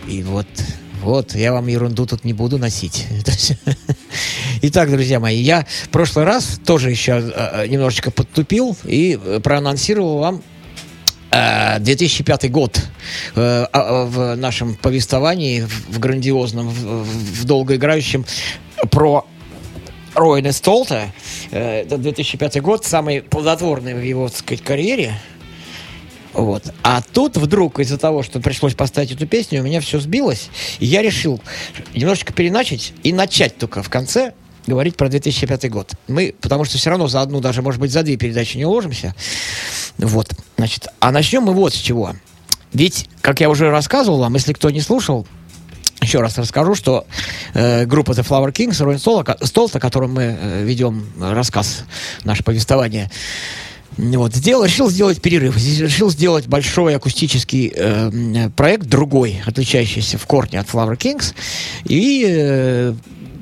И 0.08 0.22
вот, 0.22 0.46
вот, 1.02 1.34
я 1.34 1.52
вам 1.52 1.66
ерунду 1.66 2.06
тут 2.06 2.24
не 2.24 2.34
буду 2.34 2.60
носить. 2.60 3.08
Итак, 4.62 4.92
друзья 4.92 5.20
мои, 5.20 5.42
я 5.42 5.66
в 5.86 5.90
прошлый 5.90 6.26
раз 6.26 6.60
тоже 6.64 6.92
еще 6.92 7.14
э, 7.14 7.66
немножечко 7.70 8.12
подтупил 8.12 8.78
и 8.84 9.20
э, 9.20 9.40
проанонсировал 9.40 10.20
вам 10.20 10.44
э, 11.32 11.80
2005 11.80 12.52
год 12.52 12.80
э, 13.36 13.66
а, 13.74 14.06
в 14.06 14.36
нашем 14.36 14.76
повествовании, 14.76 15.62
в 15.62 15.98
грандиозном, 15.98 16.70
в, 16.70 17.46
долгоиграющем 17.46 18.28
про 18.92 19.26
Ройна 20.14 20.52
Столта. 20.52 21.12
Э, 21.50 21.82
Это 21.82 21.98
2005 21.98 22.62
год, 22.62 22.86
самый 22.86 23.24
плодотворный 23.24 23.96
в 23.96 24.04
его, 24.04 24.28
так 24.28 24.38
сказать, 24.38 24.64
карьере. 24.64 25.20
Вот. 26.38 26.72
А 26.84 27.02
тут 27.02 27.36
вдруг 27.36 27.80
из-за 27.80 27.98
того, 27.98 28.22
что 28.22 28.40
пришлось 28.40 28.76
поставить 28.76 29.12
эту 29.12 29.26
песню, 29.26 29.62
у 29.62 29.64
меня 29.64 29.82
все 29.82 30.00
сбилось, 30.00 30.50
и 30.78 30.86
я 30.86 31.02
решил 31.02 31.42
немножечко 31.96 32.32
переначать 32.32 32.94
и 33.02 33.12
начать 33.12 33.58
только 33.58 33.82
в 33.82 33.90
конце 33.90 34.34
говорить 34.68 34.96
про 34.96 35.10
2005 35.10 35.72
год. 35.72 35.94
Мы, 36.08 36.36
потому 36.40 36.64
что 36.64 36.78
все 36.78 36.92
равно 36.92 37.08
за 37.08 37.22
одну, 37.22 37.40
даже, 37.40 37.64
может 37.64 37.82
быть, 37.82 37.92
за 37.92 38.04
две 38.04 38.18
передачи 38.18 38.56
не 38.56 38.66
уложимся. 38.66 39.16
Вот, 39.98 40.32
значит, 40.58 40.88
а 41.00 41.12
начнем 41.12 41.42
мы 41.42 41.54
вот 41.54 41.74
с 41.74 41.78
чего. 41.78 42.14
Ведь, 42.72 43.10
как 43.22 43.40
я 43.40 43.50
уже 43.50 43.72
рассказывал 43.72 44.20
вам, 44.20 44.36
если 44.36 44.54
кто 44.54 44.70
не 44.70 44.82
слушал, 44.82 45.26
еще 46.02 46.20
раз 46.20 46.38
расскажу, 46.38 46.76
что 46.76 47.08
э, 47.56 47.86
группа 47.86 48.12
The 48.12 48.24
Flower 48.24 48.54
Kings, 48.54 49.00
Столта, 49.00 49.38
Столта, 49.42 49.80
о 49.80 49.82
котором 49.82 50.14
мы 50.14 50.38
э, 50.40 50.64
ведем 50.64 51.04
рассказ, 51.20 51.84
наше 52.24 52.44
повествование, 52.44 53.10
вот, 53.98 54.36
сделал, 54.36 54.66
решил 54.66 54.90
сделать 54.90 55.22
перерыв, 55.22 55.58
решил 55.58 56.10
сделать 56.10 56.48
большой 56.48 56.96
акустический 56.96 57.72
э, 57.76 58.50
проект, 58.56 58.86
другой, 58.88 59.42
отличающийся 59.46 60.18
в 60.18 60.26
корне 60.26 60.60
от 60.60 60.68
Flower 60.68 60.98
Kings. 60.98 61.34
И 61.86 62.26
э, 62.28 62.94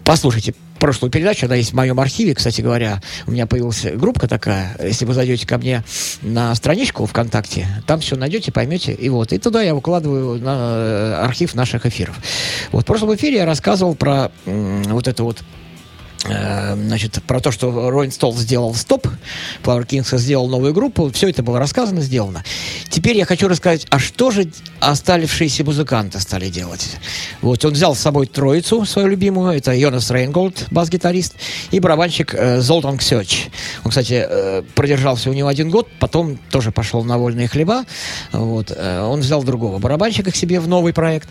послушайте 0.04 0.54
прошлую 0.80 1.12
передачу, 1.12 1.46
она 1.46 1.56
есть 1.56 1.72
в 1.72 1.76
моем 1.76 2.00
архиве, 2.00 2.36
кстати 2.36 2.62
говоря, 2.62 3.02
у 3.28 3.32
меня 3.32 3.48
появилась 3.48 3.86
группа 3.96 4.28
такая, 4.28 4.78
если 4.84 5.06
вы 5.06 5.14
зайдете 5.14 5.48
ко 5.48 5.58
мне 5.58 5.84
на 6.22 6.54
страничку 6.56 7.06
ВКонтакте, 7.06 7.68
там 7.88 8.02
все 8.02 8.16
найдете, 8.16 8.52
поймете, 8.52 8.94
и 8.94 9.10
вот, 9.10 9.34
и 9.34 9.38
туда 9.38 9.62
я 9.62 9.74
выкладываю 9.74 10.40
на 10.40 10.58
э, 10.58 11.14
архив 11.24 11.56
наших 11.56 11.86
эфиров. 11.86 12.16
Вот, 12.72 12.84
в 12.84 12.86
прошлом 12.86 13.16
эфире 13.16 13.38
я 13.38 13.46
рассказывал 13.46 13.96
про 13.96 14.32
вот 14.46 15.08
это 15.08 15.24
вот 15.24 15.44
значит, 16.26 17.22
про 17.24 17.40
то, 17.40 17.52
что 17.52 17.90
Роллинг 17.90 18.14
Стол 18.14 18.36
сделал 18.36 18.74
стоп, 18.76 19.08
Flower 19.64 19.86
Kings 19.86 20.18
сделал 20.18 20.48
новую 20.48 20.74
группу, 20.74 21.12
все 21.12 21.30
это 21.30 21.44
было 21.44 21.60
рассказано, 21.60 22.02
сделано. 22.02 22.44
Теперь 22.90 23.18
я 23.18 23.26
хочу 23.26 23.48
рассказать, 23.48 23.86
а 23.90 24.00
что 24.00 24.32
же 24.32 24.48
оставшиеся 24.80 25.64
музыканты 25.64 26.20
стали 26.20 26.50
делать? 26.50 26.98
Вот, 27.42 27.64
он 27.66 27.74
взял 27.74 27.96
с 27.96 28.00
собой 28.00 28.28
троицу, 28.28 28.86
свою 28.86 29.08
любимую, 29.08 29.58
это 29.58 29.74
Йонас 29.74 30.12
Рейнголд, 30.12 30.68
бас-гитарист, 30.72 31.36
и 31.72 31.80
барабанщик 31.80 32.34
э, 32.34 32.62
Золтан 32.62 32.98
Ксёч. 32.98 33.48
Он, 33.84 33.90
кстати, 33.90 34.26
э, 34.28 34.64
продержался 34.76 35.30
у 35.30 35.34
него 35.34 35.48
один 35.48 35.70
год, 35.70 35.88
потом 36.00 36.38
тоже 36.50 36.72
пошел 36.72 37.04
на 37.04 37.18
вольные 37.18 37.48
хлеба, 37.48 37.86
вот, 38.32 38.72
э, 38.76 39.02
он 39.02 39.22
взял 39.22 39.44
другого 39.44 39.80
барабанщика 39.80 40.32
к 40.32 40.36
себе 40.36 40.60
в 40.60 40.68
новый 40.68 40.94
проект. 40.94 41.30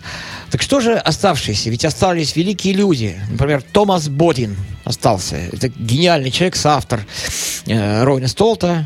Так 0.51 0.61
что 0.61 0.79
же 0.79 0.95
оставшиеся? 0.95 1.69
Ведь 1.69 1.85
остались 1.85 2.35
великие 2.35 2.73
люди, 2.73 3.19
например, 3.29 3.61
Томас 3.61 4.07
Бодин, 4.09 4.55
остался. 4.85 5.35
Это 5.35 5.67
гениальный 5.67 6.31
человек, 6.31 6.55
соавтор 6.55 7.05
э, 7.65 8.03
Ройна 8.03 8.27
Столта, 8.27 8.85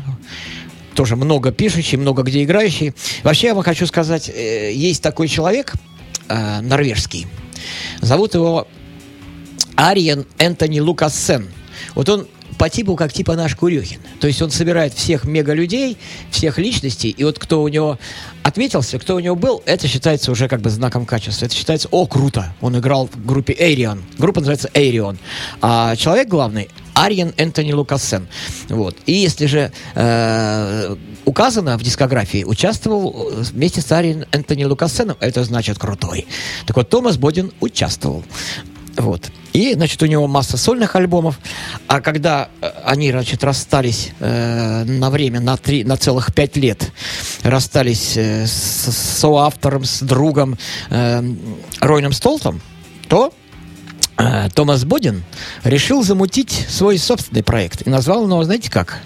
тоже 0.94 1.14
много 1.14 1.52
пишущий, 1.52 1.96
много 1.96 2.22
где 2.22 2.42
играющий. 2.42 2.94
Вообще, 3.22 3.48
я 3.48 3.54
вам 3.54 3.62
хочу 3.62 3.86
сказать, 3.86 4.28
э, 4.28 4.72
есть 4.72 5.02
такой 5.02 5.28
человек 5.28 5.74
э, 6.28 6.60
норвежский. 6.62 7.28
Зовут 8.00 8.34
его 8.34 8.66
Ариен 9.76 10.26
Энтони 10.38 10.80
Лукассен. 10.80 11.48
Вот 11.94 12.08
он 12.08 12.26
по 12.58 12.68
типу, 12.68 12.96
как 12.96 13.12
типа 13.12 13.36
наш 13.36 13.54
Курюхин. 13.54 14.00
То 14.20 14.26
есть 14.26 14.42
он 14.42 14.50
собирает 14.50 14.92
всех 14.92 15.24
мега-людей, 15.24 15.96
всех 16.30 16.58
личностей, 16.58 17.10
и 17.10 17.24
вот 17.24 17.38
кто 17.38 17.62
у 17.62 17.68
него 17.68 17.98
отметился, 18.42 18.98
кто 18.98 19.16
у 19.16 19.20
него 19.20 19.36
был, 19.36 19.62
это 19.66 19.88
считается 19.88 20.30
уже 20.30 20.48
как 20.48 20.60
бы 20.60 20.70
знаком 20.70 21.06
качества. 21.06 21.46
Это 21.46 21.54
считается, 21.54 21.88
о, 21.90 22.06
круто, 22.06 22.54
он 22.60 22.78
играл 22.78 23.08
в 23.08 23.24
группе 23.24 23.54
Эйрион. 23.58 24.02
Группа 24.18 24.40
называется 24.40 24.70
Эйрион. 24.74 25.18
А 25.60 25.96
человек 25.96 26.28
главный 26.28 26.68
Ариен 26.94 27.32
Энтони 27.36 27.72
Лукассен. 27.72 28.28
Вот. 28.68 28.96
И 29.06 29.12
если 29.12 29.46
же 29.46 29.72
э, 29.94 30.96
указано 31.24 31.78
в 31.78 31.82
дискографии, 31.82 32.44
участвовал 32.44 33.30
вместе 33.32 33.80
с 33.80 33.90
Ариен 33.92 34.26
Энтони 34.32 34.64
Лукассеном, 34.64 35.16
это 35.20 35.44
значит 35.44 35.78
крутой. 35.78 36.26
Так 36.66 36.76
вот, 36.76 36.88
Томас 36.88 37.16
Бодин 37.16 37.52
участвовал. 37.60 38.24
Вот. 39.00 39.30
И, 39.52 39.74
значит, 39.74 40.02
у 40.02 40.06
него 40.06 40.26
масса 40.28 40.56
сольных 40.56 40.94
альбомов. 40.94 41.40
А 41.86 42.00
когда 42.00 42.48
э, 42.60 42.70
они, 42.84 43.10
значит, 43.10 43.42
расстались 43.42 44.10
э, 44.20 44.84
на 44.84 45.10
время, 45.10 45.40
на, 45.40 45.56
три, 45.56 45.84
на 45.84 45.96
целых 45.96 46.34
пять 46.34 46.56
лет, 46.56 46.92
расстались 47.42 48.16
э, 48.16 48.46
с, 48.46 48.92
соавтором, 48.92 49.84
с 49.84 50.00
другом 50.00 50.58
э, 50.90 51.22
Ройном 51.80 52.12
Столтом, 52.12 52.60
то 53.08 53.32
э, 54.18 54.48
Томас 54.54 54.84
Бодин 54.84 55.24
решил 55.64 56.02
замутить 56.02 56.66
свой 56.68 56.98
собственный 56.98 57.42
проект. 57.42 57.86
И 57.86 57.90
назвал 57.90 58.24
его, 58.24 58.44
знаете 58.44 58.70
как? 58.70 59.00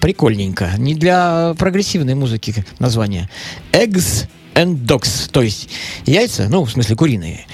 Прикольненько. 0.00 0.72
Не 0.78 0.94
для 0.94 1.54
прогрессивной 1.58 2.14
музыки 2.14 2.64
название. 2.78 3.30
Eggs 3.72 4.28
and 4.54 4.84
Dogs. 4.84 5.30
То 5.30 5.42
есть 5.42 5.70
яйца, 6.04 6.48
ну, 6.48 6.64
в 6.64 6.70
смысле 6.70 6.96
куриные, 6.96 7.46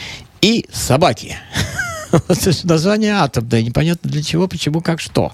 и 0.45 0.67
собаки. 0.71 1.37
Вот 2.29 2.39
название 2.63 3.15
атомное, 3.15 3.61
непонятно 3.61 4.09
для 4.09 4.23
чего, 4.23 4.47
почему, 4.47 4.81
как, 4.81 5.01
что. 5.01 5.33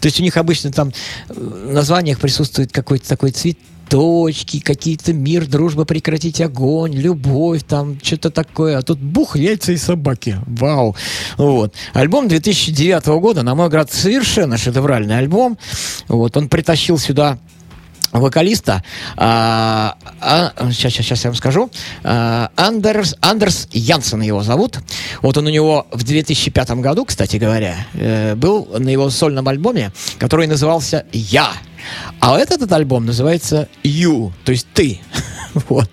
То 0.00 0.06
есть 0.06 0.20
у 0.20 0.22
них 0.22 0.36
обычно 0.36 0.70
там 0.70 0.92
э, 1.28 1.32
в 1.34 1.72
названиях 1.72 2.20
присутствует 2.20 2.70
какой-то 2.70 3.08
такой 3.08 3.32
цветочки, 3.32 4.60
какие-то 4.60 5.12
мир, 5.12 5.48
дружба, 5.48 5.84
прекратить 5.84 6.40
огонь, 6.40 6.94
любовь, 6.94 7.64
там 7.66 7.98
что-то 8.00 8.30
такое. 8.30 8.78
А 8.78 8.82
тут 8.82 9.00
бух, 9.00 9.34
яйца 9.34 9.72
и 9.72 9.76
собаки. 9.76 10.38
Вау. 10.46 10.94
Вот. 11.36 11.74
Альбом 11.94 12.28
2009 12.28 13.06
года, 13.20 13.42
на 13.42 13.56
мой 13.56 13.66
взгляд, 13.66 13.90
совершенно 13.90 14.56
шедевральный 14.56 15.18
альбом. 15.18 15.58
Вот. 16.06 16.36
Он 16.36 16.48
притащил 16.48 16.96
сюда 16.96 17.40
вокалиста, 18.12 18.82
а, 19.16 19.96
а, 20.20 20.52
сейчас, 20.72 20.92
сейчас, 20.92 21.06
сейчас 21.06 21.24
я 21.24 21.30
вам 21.30 21.36
скажу, 21.36 21.70
а, 22.02 22.50
Андерс, 22.56 23.14
Андерс 23.20 23.68
Янсен 23.72 24.20
его 24.20 24.42
зовут. 24.42 24.78
Вот 25.22 25.36
он 25.36 25.46
у 25.46 25.50
него 25.50 25.86
в 25.92 26.02
2005 26.02 26.70
году, 26.80 27.04
кстати 27.04 27.36
говоря, 27.36 27.86
э, 27.94 28.34
был 28.34 28.66
на 28.78 28.88
его 28.88 29.10
сольном 29.10 29.48
альбоме, 29.48 29.92
который 30.18 30.46
назывался 30.46 31.06
«Я». 31.12 31.52
А 32.20 32.32
вот 32.32 32.50
этот 32.50 32.70
альбом 32.72 33.06
называется 33.06 33.68
«You», 33.84 34.32
то 34.44 34.52
есть 34.52 34.66
«Ты». 34.74 35.00
вот. 35.68 35.90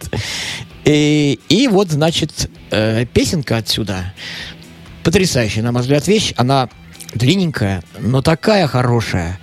И, 0.86 1.39
и 1.49 1.67
вот, 1.67 1.91
значит, 1.91 2.49
э, 2.71 3.06
песенка 3.06 3.58
отсюда, 3.58 4.13
потрясающая, 5.03 5.62
на 5.62 5.71
мой 5.71 5.82
взгляд, 5.82 6.08
вещь, 6.08 6.34
она 6.38 6.69
длинненькая, 7.13 7.84
но 7.99 8.21
такая 8.21 8.67
хорошая. 8.67 9.39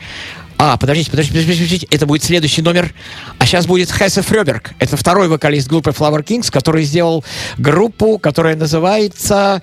А, 0.56 0.76
подождите, 0.76 1.10
подождите, 1.10 1.34
подождите, 1.34 1.64
подождите, 1.64 1.86
это 1.90 2.06
будет 2.06 2.22
следующий 2.22 2.62
номер. 2.62 2.92
А 3.38 3.46
сейчас 3.46 3.66
будет 3.66 3.90
Хессе 3.90 4.22
Фрёберг. 4.22 4.72
Это 4.78 4.96
второй 4.96 5.28
вокалист 5.28 5.68
группы 5.68 5.90
Flower 5.90 6.24
Kings, 6.24 6.50
который 6.50 6.84
сделал 6.84 7.24
группу, 7.58 8.18
которая 8.18 8.56
называется 8.56 9.62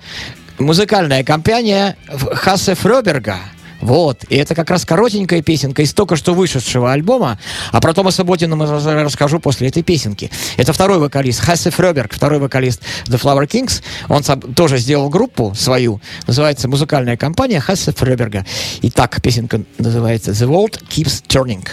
музыкальная 0.58 1.24
компания 1.24 1.96
Хассе 2.08 2.74
Фрёберга. 2.74 3.38
Вот. 3.82 4.24
И 4.28 4.36
это 4.36 4.54
как 4.54 4.70
раз 4.70 4.86
коротенькая 4.86 5.42
песенка 5.42 5.82
из 5.82 5.92
только 5.92 6.16
что 6.16 6.32
вышедшего 6.32 6.92
альбома. 6.92 7.38
А 7.72 7.80
про 7.80 7.92
Томаса 7.92 8.24
Бодина 8.24 8.56
мы 8.56 8.66
расскажу 8.66 9.40
после 9.40 9.68
этой 9.68 9.82
песенки. 9.82 10.30
Это 10.56 10.72
второй 10.72 10.98
вокалист, 10.98 11.40
Хассе 11.40 11.70
Фрёберг, 11.70 12.14
второй 12.14 12.38
вокалист 12.38 12.80
The 13.06 13.20
Flower 13.20 13.46
Kings. 13.46 13.82
Он 14.08 14.22
тоже 14.54 14.78
сделал 14.78 15.10
группу 15.10 15.52
свою. 15.54 16.00
Называется 16.26 16.68
музыкальная 16.68 17.16
компания 17.16 17.60
Хассе 17.60 17.92
Фрёберга. 17.92 18.46
Итак, 18.82 19.20
песенка 19.20 19.62
называется 19.78 20.30
The 20.30 20.48
World 20.48 20.80
Keeps 20.88 21.24
Turning. 21.26 21.66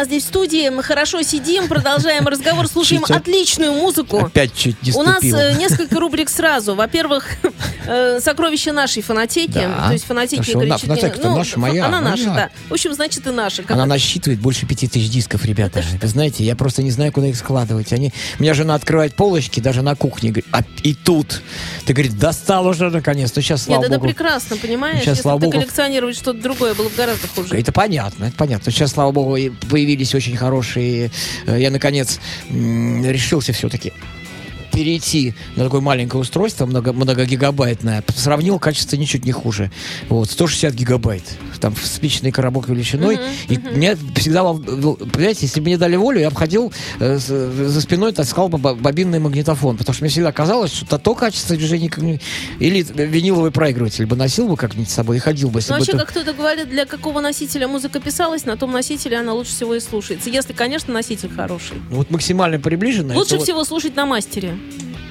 Нас 0.00 0.06
здесь 0.06 0.24
в 0.24 0.28
студии. 0.28 0.68
Мы 0.70 0.82
хорошо 0.82 1.20
сидим, 1.22 1.68
продолжаем 1.68 2.26
разговор, 2.26 2.66
слушаем 2.68 3.04
отличную 3.06 3.72
музыку. 3.72 4.24
Опять 4.26 4.54
чуть 4.54 4.82
не 4.82 4.92
У 4.92 5.02
нас 5.02 5.22
э, 5.22 5.54
несколько 5.58 6.00
рубрик 6.00 6.30
сразу. 6.30 6.74
Во-первых, 6.74 7.28
э, 7.86 8.20
сокровища 8.20 8.72
нашей 8.72 9.02
фонотеки. 9.02 9.52
Да. 9.52 9.86
То 9.88 9.92
есть 9.92 10.04
что 10.04 10.14
Игоря 10.14 10.26
она- 10.26 10.44
Чередника. 10.44 10.78
фонотека-то 10.78 11.34
наша, 11.34 11.58
моя, 11.58 11.86
Она 11.86 12.00
наша, 12.00 12.24
моя. 12.28 12.34
да. 12.34 12.50
В 12.68 12.72
общем, 12.72 12.94
значит, 12.94 13.26
и 13.26 13.30
наша. 13.30 13.62
Как 13.62 13.72
Она 13.72 13.82
это? 13.84 13.88
насчитывает 13.90 14.40
больше 14.40 14.66
пяти 14.66 14.88
тысяч 14.88 15.10
дисков, 15.10 15.44
ребята. 15.44 15.82
Вы 16.00 16.08
знаете, 16.08 16.44
я 16.44 16.56
просто 16.56 16.82
не 16.82 16.90
знаю, 16.90 17.12
куда 17.12 17.26
их 17.28 17.36
складывать. 17.36 17.92
Они... 17.92 18.12
Меня 18.38 18.54
жена 18.54 18.74
открывает 18.74 19.14
полочки, 19.14 19.60
даже 19.60 19.82
на 19.82 19.94
кухне. 19.94 20.30
говорит, 20.30 20.46
«А, 20.52 20.62
и 20.82 20.94
тут. 20.94 21.42
Ты, 21.86 21.92
говорит, 21.92 22.18
достал 22.18 22.66
уже 22.66 22.90
наконец. 22.90 23.32
Ну, 23.34 23.42
сейчас, 23.42 23.62
слава 23.64 23.80
Нет, 23.82 23.90
это 23.90 23.98
богу. 23.98 24.08
прекрасно, 24.08 24.56
понимаешь? 24.56 24.98
Сейчас, 24.98 25.08
Если 25.08 25.22
слава 25.22 25.38
богу. 25.38 25.52
коллекционировать 25.52 26.16
что-то 26.16 26.40
другое, 26.40 26.74
было 26.74 26.88
бы 26.88 26.94
гораздо 26.96 27.26
хуже. 27.28 27.56
Это 27.58 27.72
понятно, 27.72 28.24
это 28.26 28.36
понятно. 28.36 28.70
Сейчас, 28.72 28.92
слава 28.92 29.10
богу, 29.12 29.36
появились 29.70 30.14
очень 30.14 30.36
хорошие... 30.36 31.10
э, 31.46 31.60
Я, 31.60 31.70
наконец, 31.70 32.18
решился 32.50 33.52
все-таки 33.52 33.92
перейти 34.80 35.34
на 35.56 35.64
такое 35.64 35.82
маленькое 35.82 36.22
устройство, 36.22 36.64
много, 36.64 36.94
многогигабайтное, 36.94 38.02
сравнил 38.16 38.58
качество 38.58 38.96
ничуть 38.96 39.26
не 39.26 39.32
хуже. 39.32 39.70
Вот, 40.08 40.30
160 40.30 40.72
гигабайт. 40.72 41.22
Там 41.60 41.74
в 41.74 41.84
спичный 41.86 42.32
коробок 42.32 42.68
величиной. 42.70 43.18
и 43.48 43.58
мне 43.58 43.94
всегда, 44.16 44.42
вол- 44.42 44.96
понимаете, 44.96 45.40
если 45.42 45.60
бы 45.60 45.66
мне 45.66 45.76
дали 45.76 45.96
волю, 45.96 46.20
я 46.20 46.30
бы 46.30 46.36
ходил 46.36 46.72
э, 46.98 47.18
за 47.18 47.80
спиной, 47.82 48.12
таскал 48.12 48.48
бы 48.48 48.56
бо- 48.56 48.74
бобинный 48.74 49.18
магнитофон. 49.18 49.76
Потому 49.76 49.92
что 49.94 50.04
мне 50.04 50.10
всегда 50.10 50.32
казалось, 50.32 50.72
что 50.72 50.96
то 50.98 51.14
качество 51.14 51.54
движения... 51.56 51.90
Или 52.58 52.82
виниловый 52.82 53.50
проигрыватель 53.50 54.06
бы 54.06 54.16
носил 54.16 54.48
бы 54.48 54.56
как-нибудь 54.56 54.88
с 54.88 54.94
собой 54.94 55.16
и 55.18 55.20
ходил 55.20 55.50
бы. 55.50 55.60
Ну, 55.68 55.74
вообще, 55.76 55.92
это- 55.92 56.00
как 56.00 56.08
кто-то 56.08 56.32
говорит, 56.32 56.70
для 56.70 56.86
какого 56.86 57.20
носителя 57.20 57.68
музыка 57.68 58.00
писалась, 58.00 58.46
на 58.46 58.56
том 58.56 58.72
носителе 58.72 59.18
она 59.18 59.34
лучше 59.34 59.50
всего 59.52 59.74
и 59.74 59.80
слушается. 59.80 60.30
Если, 60.30 60.54
конечно, 60.54 60.94
носитель 60.94 61.28
хороший. 61.28 61.76
Ну, 61.90 61.96
Вот 61.96 62.10
максимально 62.10 62.58
приближенно. 62.58 63.14
Лучше 63.14 63.34
это 63.34 63.36
вот- 63.36 63.44
всего 63.44 63.64
слушать 63.64 63.94
на 63.96 64.06
мастере. 64.06 64.56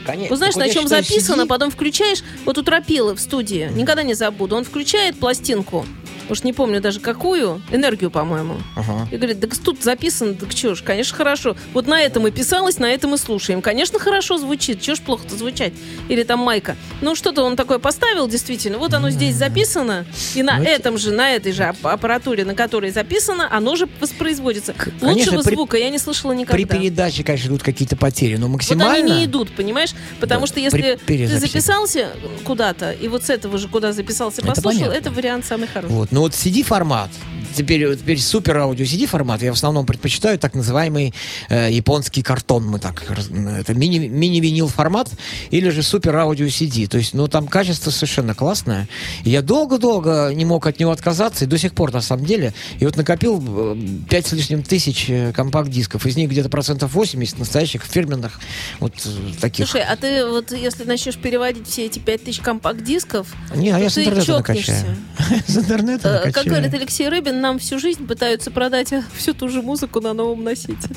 Конечно. 0.06 0.36
Знаешь, 0.36 0.56
на 0.56 0.70
чем 0.70 0.88
записано, 0.88 1.44
CD 1.44 1.48
потом 1.48 1.72
включаешь. 1.72 2.24
Вот 2.46 2.58
у 2.58 2.64
Тропилы 2.64 3.16
в 3.16 3.20
студии, 3.20 3.70
никогда 3.74 4.04
не 4.04 4.14
забуду, 4.14 4.56
он 4.56 4.64
включает 4.64 5.20
пластинку, 5.20 5.86
уж 6.30 6.44
не 6.44 6.54
помню 6.54 6.80
даже 6.82 7.00
какую, 7.00 7.62
энергию, 7.72 8.12
по-моему. 8.12 8.56
Ага. 8.76 9.08
И 9.12 9.18
говорит, 9.18 9.40
так 9.42 9.58
тут 9.58 9.84
записано, 9.84 10.34
так 10.36 10.52
что 10.52 10.76
ж, 10.76 10.82
конечно, 10.84 11.16
хорошо. 11.18 11.56
Вот 11.74 11.88
на 11.88 12.02
этом 12.02 12.28
и 12.28 12.32
писалось, 12.32 12.78
на 12.78 12.86
этом 12.92 13.16
и 13.16 13.18
слушаем. 13.18 13.62
Конечно, 13.62 14.00
хорошо 14.00 14.38
звучит, 14.38 14.82
чего 14.82 14.96
ж 14.96 15.00
плохо-то 15.00 15.36
звучать? 15.36 15.74
Или 16.08 16.24
там 16.24 16.40
майка. 16.40 16.76
Ну, 17.02 17.16
что-то 17.16 17.44
он 17.44 17.56
такое 17.56 17.80
поставил, 17.80 18.28
действительно. 18.28 18.78
Вот 18.78 18.94
оно 18.94 19.10
здесь 19.10 19.36
записано, 19.36 20.06
и 20.36 20.44
на 20.44 20.58
Ну, 20.58 20.64
это- 20.64 20.72
этом 20.72 20.98
же, 20.98 21.12
на 21.12 21.32
этой 21.32 21.52
же 21.52 21.64
ап- 21.64 21.90
аппаратуре, 21.90 22.46
на 22.46 22.56
которой 22.56 22.92
записано, 22.92 23.48
оно 23.52 23.76
же 23.76 23.88
воспроизводится. 24.00 24.74
конечно, 24.74 25.08
Лучшего 25.10 25.42
при- 25.44 25.56
звука 25.56 25.78
я 25.78 25.90
не 25.90 25.98
слышала 26.00 26.32
никогда. 26.32 26.54
При 26.58 26.66
передаче, 26.66 27.24
конечно, 27.24 27.48
идут 27.50 27.64
какие-то 27.64 27.96
потери, 27.96 28.36
но 28.38 28.48
Вот 28.48 28.54
максимально... 28.54 28.94
они 28.96 29.12
не 29.20 29.26
идут, 29.26 29.52
понимаешь? 29.52 29.92
Потому 30.20 30.42
Да, 30.42 30.48
что 30.48 30.60
если 30.60 31.00
при 31.06 31.28
ты 31.28 31.38
записался 31.40 32.10
куда-то, 32.44 32.92
и 32.92 33.08
вот 33.08 33.24
с 33.24 33.30
этого 33.30 33.58
же 33.58 33.68
куда 33.68 33.92
записался, 33.94 34.42
Это 34.42 34.48
послушал, 34.52 34.80
понятно. 34.82 34.98
это 34.98 35.12
вариант 35.12 35.46
самый 35.46 35.68
хороший. 35.68 35.92
Вот. 35.94 36.12
Ну 36.20 36.24
вот 36.24 36.34
CD-формат, 36.34 37.12
теперь, 37.56 37.96
теперь 37.96 38.20
супер 38.20 38.58
аудио 38.58 38.84
CD-формат, 38.84 39.42
я 39.42 39.54
в 39.54 39.56
основном 39.56 39.86
предпочитаю 39.86 40.38
так 40.38 40.54
называемый 40.54 41.14
э, 41.48 41.70
японский 41.72 42.24
картон, 42.24 42.66
мы 42.66 42.78
так, 42.78 43.04
это 43.10 43.74
мини- 43.74 44.10
мини-винил 44.10 44.68
формат, 44.68 45.10
или 45.50 45.70
же 45.70 45.82
супер 45.82 46.18
аудио 46.18 46.48
CD, 46.48 46.88
то 46.88 46.98
есть, 46.98 47.14
ну 47.14 47.30
там 47.30 47.48
качество 47.48 47.90
совершенно 47.90 48.36
классное. 48.36 48.90
Я 49.24 49.42
долго-долго 49.42 50.34
не 50.34 50.44
мог 50.44 50.68
от 50.68 50.78
него 50.82 50.92
отказаться, 50.92 51.46
и 51.46 51.48
до 51.48 51.58
сих 51.58 51.74
пор 51.74 51.94
на 51.94 52.02
самом 52.02 52.26
деле, 52.26 52.54
и 52.80 52.86
вот 52.86 52.98
накопил 52.98 53.42
э, 53.42 53.78
пять 54.10 54.28
с 54.28 54.34
лишним 54.34 54.62
тысяч 54.62 55.06
э, 55.08 55.32
компакт-дисков, 55.32 56.06
из 56.06 56.18
них 56.18 56.30
где-то 56.30 56.50
процентов 56.50 56.94
80 56.94 57.40
настоящих 57.40 57.84
фирменных, 57.84 58.42
вот 58.82 58.92
э, 59.06 59.10
таких. 59.40 59.70
Слушай, 59.70 59.86
а 59.90 59.96
ты 59.96 60.26
вот 60.26 60.52
если 60.52 60.84
начнешь 60.84 61.16
переводить 61.16 61.70
все 61.70 61.86
эти 61.86 62.00
пять 62.00 62.26
тысяч 62.26 62.42
компакт-дисков, 62.42 63.34
Не, 63.56 63.70
а 63.70 63.78
то 63.78 63.84
я 63.84 63.90
с 63.90 63.98
интернета 63.98 64.34
накачаю. 64.34 64.98
С 65.48 65.58
интернета 65.58 66.09
Э, 66.10 66.14
накачаю. 66.14 66.34
Как 66.34 66.46
говорит 66.46 66.74
Алексей 66.74 67.10
Рыбин, 67.10 67.42
нам 67.42 67.60
всю 67.60 67.80
жизнь 67.80 68.06
пытаются 68.06 68.52
продать 68.52 68.92
э, 68.94 69.04
всю 69.16 69.34
ту 69.34 69.50
же 69.50 69.62
музыку 69.62 70.02
на 70.02 70.14
новом 70.14 70.44
носителе. 70.44 70.96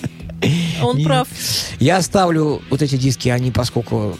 А 0.80 0.86
Он 0.86 0.96
Не. 0.96 1.04
прав. 1.04 1.28
Я 1.78 1.98
оставлю 1.98 2.62
вот 2.68 2.82
эти 2.82 2.96
диски, 2.96 3.28
они, 3.28 3.50
поскольку 3.52 4.16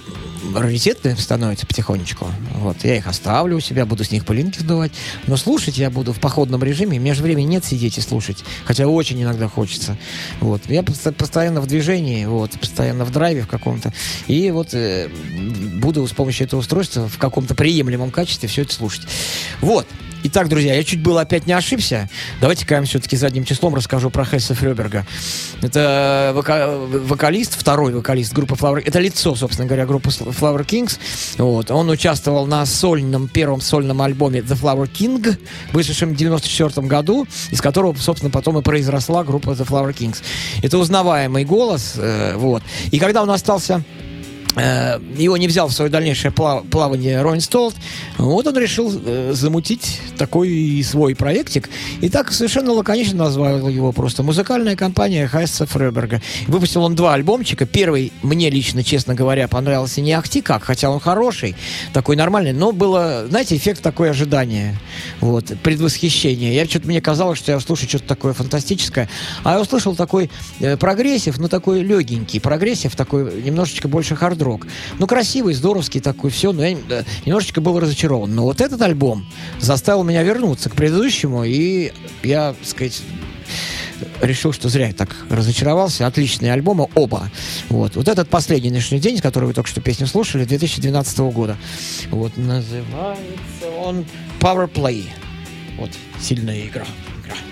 раритетные 0.55 1.17
становятся 1.17 1.67
потихонечку. 1.67 2.27
Вот, 2.57 2.77
я 2.85 2.97
их 2.97 3.07
оставлю 3.07 3.57
у 3.57 3.61
себя, 3.61 3.87
буду 3.87 4.05
с 4.05 4.11
них 4.11 4.25
пылинки 4.25 4.59
сдувать. 4.59 4.93
Но 5.27 5.37
слушать 5.37 5.79
я 5.79 5.89
буду 5.91 6.13
в 6.13 6.21
походном 6.21 6.63
режиме. 6.63 6.99
Между 6.99 7.23
времени 7.25 7.47
нет 7.47 7.65
сидеть 7.65 7.99
и 7.99 8.01
слушать. 8.01 8.45
Хотя 8.65 8.87
очень 8.87 9.23
иногда 9.23 9.49
хочется. 9.49 9.97
Вот. 10.41 10.63
Я 10.69 10.83
пост- 10.83 11.15
постоянно 11.17 11.61
в 11.61 11.67
движении, 11.67 12.25
вот, 12.27 12.53
постоянно 12.61 13.05
в 13.05 13.11
драйве 13.13 13.43
в 13.43 13.49
каком-то. 13.49 13.93
И 14.27 14.51
вот 14.51 14.75
э, 14.75 15.09
буду 15.77 16.07
с 16.07 16.13
помощью 16.13 16.47
этого 16.47 16.61
устройства 16.61 17.09
в 17.09 17.19
каком-то 17.19 17.55
приемлемом 17.55 18.11
качестве 18.11 18.49
все 18.49 18.63
это 18.63 18.75
слушать. 18.75 19.07
Вот. 19.61 19.87
Итак, 20.25 20.49
друзья, 20.49 20.75
я 20.75 20.85
чуть 20.85 21.01
было 21.03 21.23
опять 21.23 21.49
не 21.49 21.53
ошибся. 21.53 22.09
Давайте-ка 22.41 22.75
я 22.75 22.81
вам 22.81 22.87
все-таки 22.87 23.17
задним 23.17 23.45
числом 23.45 23.75
расскажу 23.75 24.09
про 24.09 24.25
Хесса 24.25 24.55
Фрёберга. 24.55 25.05
Это 25.63 26.33
вока- 26.37 26.87
вокалист, 27.07 27.59
второй 27.59 27.93
вокалист 27.93 28.33
группы 28.33 28.55
Flower... 28.55 28.83
Это 28.85 29.01
лицо, 29.01 29.35
собственно 29.35 29.67
говоря, 29.67 29.85
группы 29.85 30.11
Flower 30.11 30.65
Kings. 30.65 30.99
Вот. 31.39 31.73
Он 31.73 31.91
участвовал 31.91 32.47
на 32.47 32.65
сольном, 32.67 33.27
первом 33.27 33.61
сольном 33.61 34.01
альбоме 34.01 34.41
The 34.41 34.57
Flower 34.57 34.89
King, 34.89 35.37
вышедшем 35.73 36.15
в 36.15 36.17
94 36.17 36.87
году, 36.87 37.27
из 37.51 37.61
которого, 37.61 37.97
собственно, 37.97 38.31
потом 38.31 38.59
и 38.59 38.63
произросла 38.63 39.25
группа 39.25 39.51
The 39.51 39.67
Flower 39.67 39.93
Kings. 39.93 40.23
Это 40.63 40.79
узнаваемый 40.79 41.45
голос. 41.45 41.95
э, 41.97 42.35
вот. 42.37 42.63
И 42.93 43.01
когда 43.01 43.23
он 43.25 43.31
остался 43.31 43.83
его 44.57 45.37
не 45.37 45.49
взял 45.49 45.69
в 45.69 45.73
свое 45.73 45.91
дальнейшее 45.91 46.31
пла- 46.31 46.67
плавание 46.69 47.23
Роллинг 47.23 47.43
Столт, 47.43 47.75
вот 48.19 48.47
он 48.47 48.57
решил 48.59 48.93
э, 49.05 49.33
замутить 49.35 50.01
такой 50.19 50.83
свой 50.87 51.15
проектик. 51.15 51.71
И 52.01 52.09
так 52.09 52.33
совершенно 52.33 52.73
лаконично 52.73 53.25
назвал 53.25 53.69
его 53.69 53.93
просто 53.93 54.23
«Музыкальная 54.23 54.77
компания 54.77 55.27
Хассе 55.27 55.67
Фреберга». 55.67 56.21
Выпустил 56.49 56.85
он 56.85 56.95
два 56.95 57.15
альбомчика. 57.15 57.67
Первый 57.67 58.12
мне 58.23 58.51
лично, 58.51 58.85
честно 58.85 59.15
говоря, 59.15 59.49
понравился 59.49 60.01
не 60.01 60.12
ахти 60.12 60.43
как, 60.43 60.65
хотя 60.65 60.91
он 60.91 61.01
хороший, 61.01 61.57
такой 61.93 62.17
нормальный, 62.17 62.53
но 62.53 62.73
было, 62.73 63.27
знаете, 63.29 63.57
эффект 63.57 63.83
такой 63.83 64.11
ожидания, 64.11 64.79
вот, 65.21 65.53
предвосхищение. 65.62 66.55
Я 66.55 66.67
что-то 66.67 66.88
мне 66.88 67.01
казалось, 67.01 67.38
что 67.38 67.53
я 67.53 67.61
слушаю 67.61 67.88
что-то 67.88 68.07
такое 68.07 68.33
фантастическое, 68.33 69.09
а 69.45 69.55
я 69.55 69.61
услышал 69.61 69.97
такой 69.97 70.31
э, 70.61 70.77
прогрессив, 70.77 71.38
но 71.38 71.49
такой 71.49 71.83
легенький 71.83 72.41
прогрессив, 72.41 72.95
такой 72.95 73.43
немножечко 73.43 73.88
больше 73.88 74.17
хард-рок. 74.43 74.67
Ну, 74.99 75.07
красивый, 75.07 75.55
здоровский 75.55 76.01
такой, 76.01 76.31
все, 76.31 76.53
но 76.53 76.65
я 76.65 76.77
немножечко 77.25 77.61
был 77.61 77.79
разочарован. 77.79 78.35
Но 78.35 78.45
вот 78.45 78.61
этот 78.61 78.81
альбом 78.83 79.27
заставил 79.61 80.03
меня 80.05 80.23
вернуться 80.23 80.69
к 80.69 80.75
предыдущему, 80.75 81.45
и 81.45 81.93
я, 82.23 82.55
так 82.59 82.67
сказать, 82.67 83.03
решил, 84.21 84.53
что 84.53 84.69
зря 84.69 84.89
я 84.89 84.93
так 84.93 85.15
разочаровался. 85.31 86.07
Отличные 86.07 86.53
альбомы, 86.53 86.89
оба. 86.95 87.31
Вот. 87.69 87.97
Вот 87.97 88.09
этот 88.09 88.29
последний 88.29 88.71
нынешний 88.71 88.99
день, 88.99 89.19
с 89.19 89.23
которого 89.23 89.49
вы 89.49 89.55
только 89.55 89.71
что 89.71 89.81
песню 89.81 90.07
слушали, 90.07 90.45
2012 90.45 91.19
года. 91.33 91.57
Вот. 92.11 92.37
Называется 92.37 93.71
он 93.79 94.05
Power 94.41 94.71
Play. 94.71 95.05
Вот. 95.79 95.91
Сильная 96.21 96.67
игра. 96.67 96.87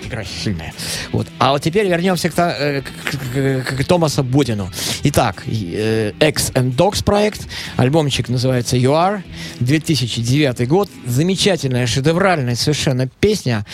Игра, 0.03 0.23
сильная. 0.23 0.73
Вот. 1.11 1.27
А 1.39 1.51
вот 1.51 1.61
теперь 1.61 1.87
вернемся 1.87 2.29
к, 2.29 2.33
э, 2.37 2.81
к- 2.81 3.65
к- 3.65 3.77
к 3.77 3.83
Томасу 3.85 4.23
Будину. 4.23 4.69
Итак, 5.03 5.43
э, 5.47 6.11
X 6.19 6.51
and 6.53 6.75
Dogs 6.75 7.03
проект. 7.03 7.41
Альбомчик 7.77 8.29
называется 8.29 8.77
You 8.77 8.91
Are. 8.91 9.21
2009 9.59 10.67
год. 10.67 10.89
Замечательная, 11.05 11.87
шедевральная 11.87 12.55
совершенно 12.55 13.07
песня. 13.07 13.65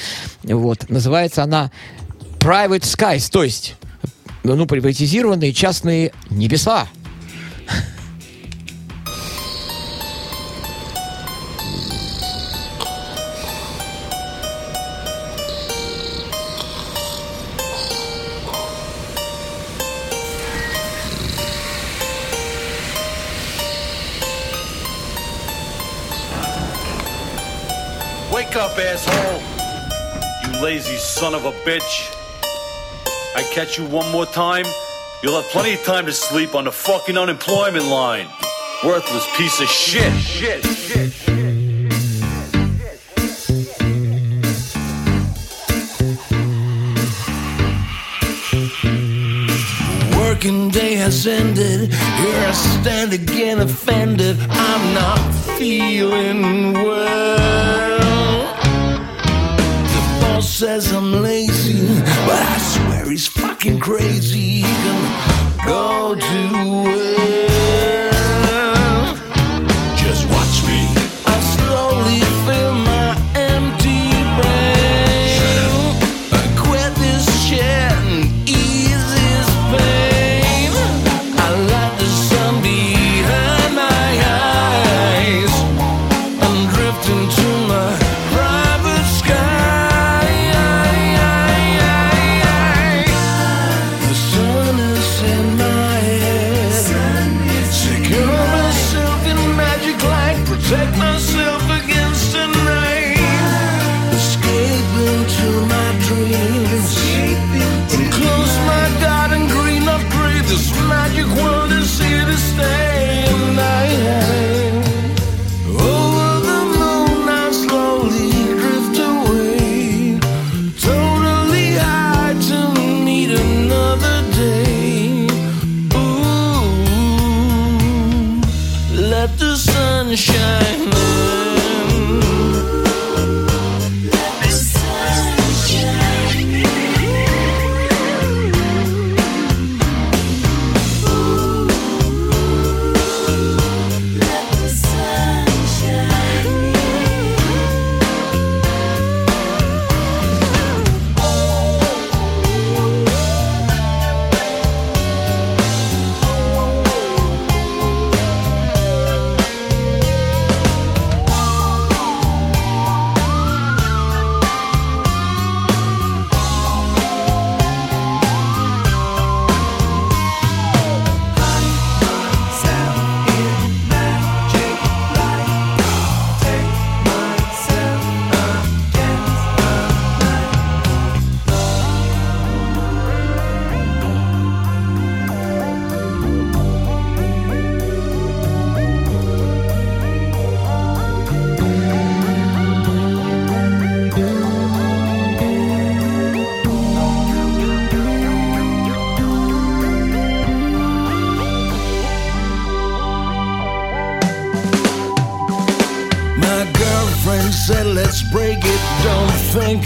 Вот. 0.44 0.90
Называется 0.90 1.44
она 1.44 1.72
Private 2.40 2.82
Skies, 2.84 3.30
то 3.32 3.44
есть 3.44 3.76
ну, 4.44 4.66
приватизированные 4.66 5.52
частные 5.54 6.14
небеса. 6.30 6.88
Son 31.18 31.34
of 31.34 31.46
a 31.46 31.52
bitch. 31.66 32.14
I 33.36 33.42
catch 33.52 33.80
you 33.80 33.86
one 33.88 34.12
more 34.12 34.28
time, 34.28 34.66
you'll 35.24 35.42
have 35.42 35.50
plenty 35.50 35.74
of 35.74 35.84
time 35.84 36.06
to 36.06 36.14
sleep 36.14 36.54
on 36.54 36.66
the 36.66 36.72
fucking 36.72 37.18
unemployment 37.18 37.86
line. 37.86 38.28
Worthless 38.86 39.26
piece 39.36 39.60
of 39.60 39.68
shit. 39.68 40.14
Shit, 40.14 40.64
shit. 40.64 41.12
Working 50.16 50.70
day 50.70 50.94
has 50.94 51.26
ended. 51.26 51.92
Here 51.94 52.48
I 52.48 52.52
stand 52.52 53.14
again 53.14 53.58
offended. 53.60 54.38
I'm 54.52 54.94
not 54.94 55.34
feeling 55.58 56.74
well. 56.74 57.97
Says 60.58 60.92
I'm 60.92 61.22
lazy, 61.22 61.86
but 62.26 62.42
I 62.42 62.58
swear 62.58 63.12
he's 63.12 63.28
fucking 63.28 63.80
crazy. 63.80 64.40
He 64.40 64.64
can 64.64 65.68
go 65.68 66.16
to 66.16 66.24
hell. 66.24 67.47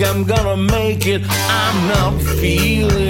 I'm 0.04 0.24
gonna 0.24 0.58
make 0.58 1.06
it. 1.06 1.22
I'm 1.28 1.88
not 1.88 2.22
feeling 2.39 3.01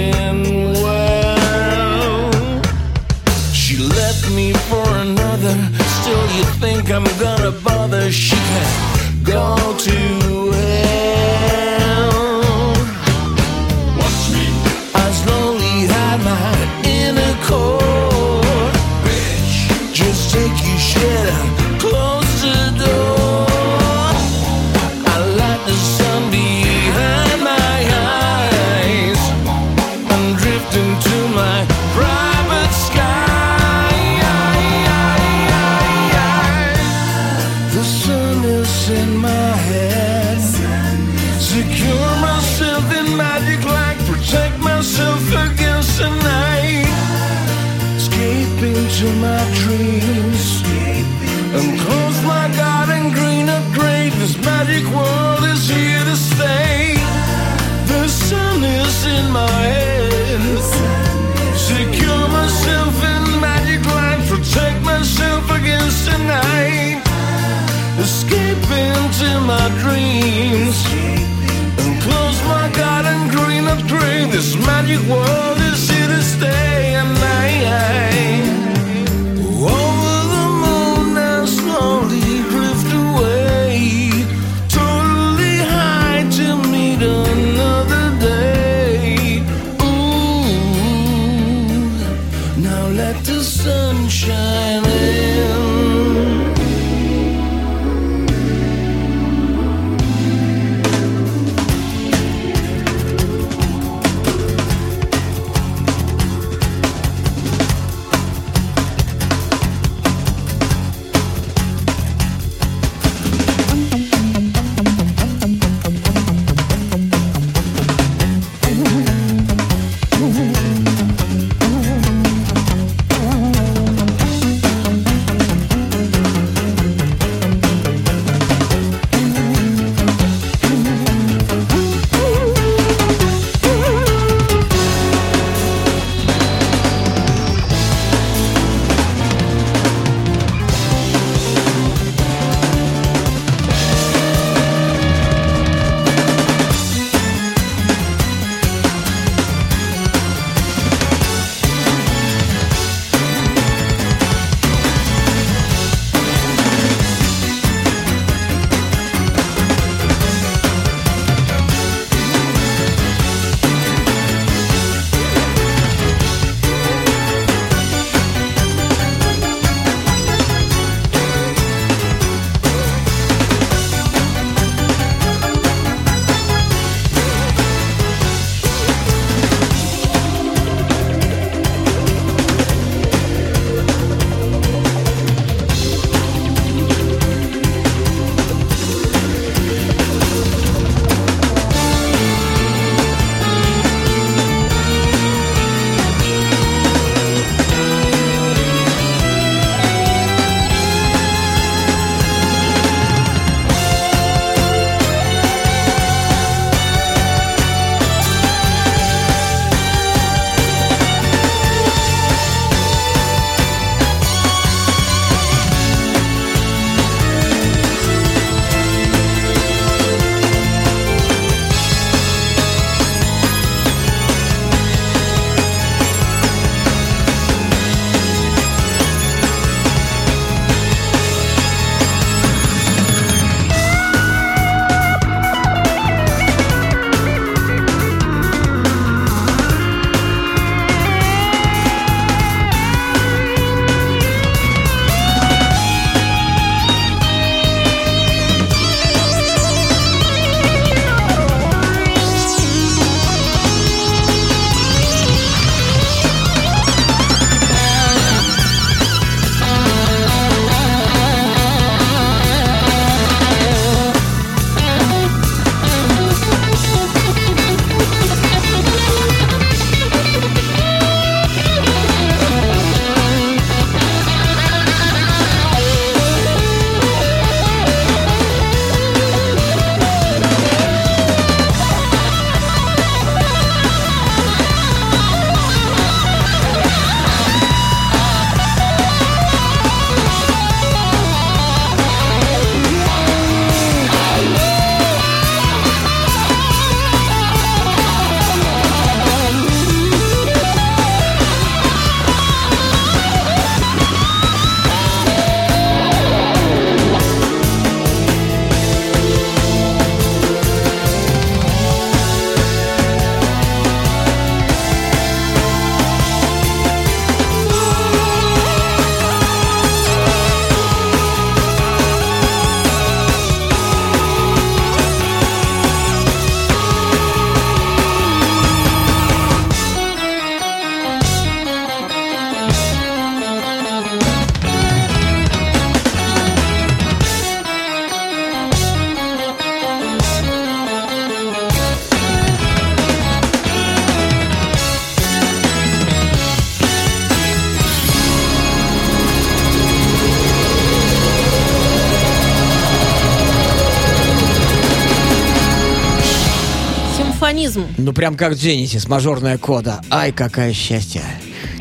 Ну, 358.12 358.16
прям 358.16 358.36
как 358.36 358.52
Genesis, 358.52 359.08
мажорная 359.08 359.56
кода. 359.56 360.02
Ай, 360.10 360.32
какое 360.32 360.74
счастье. 360.74 361.22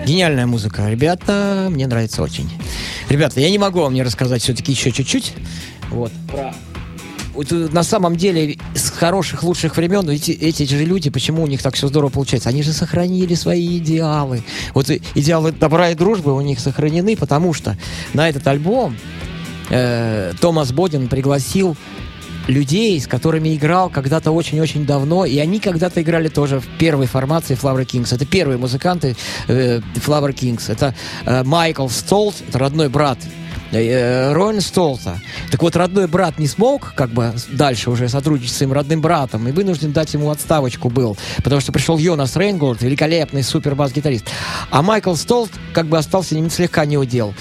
Гениальная 0.06 0.48
музыка. 0.48 0.90
Ребята, 0.90 1.68
мне 1.70 1.88
нравится 1.88 2.24
очень. 2.24 2.50
Ребята, 3.10 3.42
я 3.42 3.50
не 3.50 3.58
могу 3.58 3.82
вам 3.82 3.94
не 3.94 4.02
рассказать 4.02 4.42
все-таки 4.42 4.72
еще 4.72 4.94
чуть-чуть. 4.94 5.34
Вот, 5.90 6.10
про... 6.30 6.54
На 7.74 7.84
самом 7.84 8.16
деле, 8.16 8.58
с 8.74 8.92
хороших, 8.92 9.44
лучших 9.44 9.76
времен 9.76 10.10
эти, 10.10 10.32
эти 10.32 10.64
же 10.64 10.86
люди, 10.86 11.10
почему 11.10 11.44
у 11.44 11.48
них 11.48 11.62
так 11.62 11.76
все 11.76 11.90
здорово 11.90 12.10
получается? 12.12 12.48
Они 12.48 12.64
же 12.64 12.72
сохранили 12.72 13.34
свои 13.34 13.80
идеалы. 13.80 14.42
Вот 14.74 14.90
идеалы 14.90 15.52
добра 15.52 15.90
и 15.90 15.96
дружбы 15.96 16.34
у 16.34 16.40
них 16.40 16.62
сохранены, 16.62 17.18
потому 17.18 17.52
что 17.52 17.78
на 18.14 18.30
этот 18.30 18.48
альбом 18.48 18.96
э, 19.70 20.32
Томас 20.40 20.72
Бодин 20.72 21.10
пригласил 21.10 21.76
людей, 22.48 23.00
с 23.00 23.08
которыми 23.08 23.56
играл 23.56 23.90
когда-то 23.90 24.32
очень-очень 24.32 24.86
давно, 24.86 25.26
и 25.26 25.38
они 25.40 25.60
когда-то 25.60 26.02
играли 26.02 26.28
тоже 26.28 26.60
в 26.60 26.68
первой 26.78 27.08
формации 27.08 27.56
Flower 27.56 27.86
Kings. 27.86 28.14
Это 28.14 28.26
первые 28.26 28.58
музыканты 28.58 29.16
э, 29.48 29.80
Flower 29.96 30.34
Kings. 30.34 30.72
Это 30.72 30.94
э, 31.26 31.44
Майкл 31.44 31.88
Столт, 31.88 32.36
это 32.48 32.60
родной 32.60 32.90
брат 32.90 33.18
Роэн 33.72 34.62
Столта. 34.62 35.20
Так 35.50 35.62
вот, 35.62 35.76
родной 35.76 36.08
брат 36.08 36.38
не 36.40 36.48
смог 36.48 36.94
как 36.96 37.10
бы 37.12 37.34
дальше 37.50 37.90
уже 37.90 38.10
сотрудничать 38.10 38.54
с 38.54 38.58
своим 38.58 38.74
родным 38.74 39.02
братом 39.02 39.48
и 39.48 39.52
вынужден 39.52 39.92
дать 39.92 40.14
ему 40.14 40.30
отставочку 40.30 40.90
был, 40.90 41.18
потому 41.44 41.62
что 41.62 41.72
пришел 41.72 41.98
Йонас 41.98 42.36
Рейнголд, 42.36 42.82
великолепный 42.82 43.44
супер-бас-гитарист. 43.44 44.26
А 44.70 44.82
Майкл 44.82 45.16
Столт 45.16 45.50
как 45.74 45.88
бы 45.88 45.98
остался 45.98 46.38
не- 46.38 46.50
слегка 46.50 46.86
не 46.86 46.98
удел. 46.98 47.34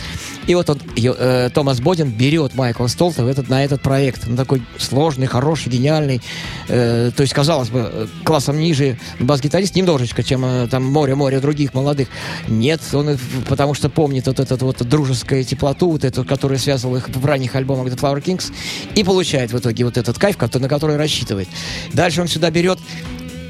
И 0.47 0.55
вот 0.55 0.69
он, 0.71 0.81
э, 0.97 1.51
Томас 1.53 1.81
Бодин 1.81 2.11
берет 2.11 2.55
Майкла 2.55 2.87
Столта 2.89 3.25
в 3.25 3.29
этот, 3.29 3.49
на 3.49 3.65
этот 3.65 3.83
проект. 3.83 4.27
Он 4.27 4.37
такой 4.37 4.63
сложный, 4.79 5.27
хороший, 5.27 5.69
гениальный. 5.71 6.21
Э, 6.69 7.11
то 7.15 7.21
есть, 7.23 7.33
казалось 7.35 7.69
бы, 7.69 7.89
э, 7.93 8.07
классом 8.25 8.59
ниже 8.59 8.99
бас-гитарист 9.21 9.77
немножечко, 9.77 10.23
чем 10.25 10.45
э, 10.45 10.67
там 10.69 10.85
море-море 10.85 11.39
других 11.41 11.75
молодых. 11.75 12.09
Нет, 12.49 12.81
он, 12.93 13.17
в- 13.17 13.45
потому 13.49 13.75
что 13.75 13.89
помнит 13.91 14.27
вот 14.27 14.41
эту 14.41 14.57
вот 14.65 14.83
дружескую 14.83 15.45
теплоту, 15.45 15.91
вот 15.91 16.05
эту, 16.05 16.20
которая 16.25 16.59
связывала 16.59 16.99
их 16.99 17.09
в 17.09 17.25
ранних 17.25 17.55
альбомах 17.55 17.89
The 17.89 17.99
Flower 17.99 18.23
Kings, 18.23 18.53
и 18.95 19.05
получает 19.05 19.53
в 19.53 19.59
итоге 19.59 19.85
вот 19.85 19.97
этот 19.97 20.19
кайф, 20.19 20.37
на 20.41 20.69
который 20.69 20.97
рассчитывает. 20.97 21.49
Дальше 21.93 22.21
он 22.21 22.29
сюда 22.29 22.51
берет 22.51 22.79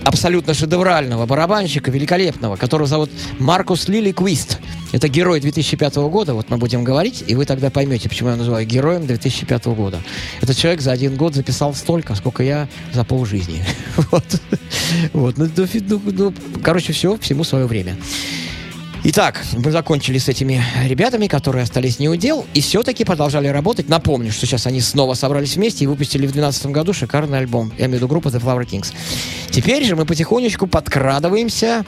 абсолютно 0.04 0.54
шедеврального 0.54 1.26
барабанщика, 1.26 1.90
великолепного, 1.90 2.56
которого 2.56 2.86
зовут 2.86 3.10
Маркус 3.38 3.88
Лили 3.88 4.12
Квист. 4.12 4.58
Это 4.92 5.08
герой 5.08 5.40
2005 5.40 5.96
года, 5.96 6.34
вот 6.34 6.50
мы 6.50 6.56
будем 6.56 6.82
говорить, 6.82 7.22
и 7.26 7.34
вы 7.34 7.44
тогда 7.44 7.70
поймете, 7.70 8.08
почему 8.08 8.30
я 8.30 8.36
называю 8.36 8.66
героем 8.66 9.06
2005 9.06 9.66
года. 9.66 10.00
Этот 10.40 10.56
человек 10.56 10.80
за 10.80 10.90
один 10.90 11.16
год 11.16 11.34
записал 11.34 11.74
столько, 11.74 12.14
сколько 12.14 12.42
я 12.42 12.68
за 12.92 13.04
полжизни. 13.04 13.64
Вот. 14.10 14.24
Вот. 15.12 15.36
Ну, 15.36 15.48
ну, 15.56 15.66
ну, 15.88 16.00
ну, 16.06 16.34
короче, 16.62 16.92
все, 16.92 17.16
всему 17.18 17.44
свое 17.44 17.66
время. 17.66 17.96
Итак, 19.02 19.42
мы 19.54 19.70
закончили 19.70 20.18
с 20.18 20.28
этими 20.28 20.62
ребятами, 20.84 21.26
которые 21.26 21.62
остались 21.62 21.98
не 21.98 22.10
у 22.10 22.16
дел, 22.16 22.44
и 22.52 22.60
все-таки 22.60 23.04
продолжали 23.04 23.48
работать. 23.48 23.88
Напомню, 23.88 24.30
что 24.30 24.44
сейчас 24.44 24.66
они 24.66 24.82
снова 24.82 25.14
собрались 25.14 25.56
вместе 25.56 25.84
и 25.84 25.86
выпустили 25.86 26.26
в 26.26 26.32
2012 26.32 26.66
году 26.66 26.92
шикарный 26.92 27.38
альбом. 27.38 27.72
Я 27.78 27.86
имею 27.86 27.92
в 27.92 27.94
виду 27.94 28.08
группу 28.08 28.28
The 28.28 28.42
Flower 28.42 28.66
Kings. 28.66 28.92
Теперь 29.50 29.84
же 29.84 29.96
мы 29.96 30.04
потихонечку 30.04 30.66
подкрадываемся 30.66 31.86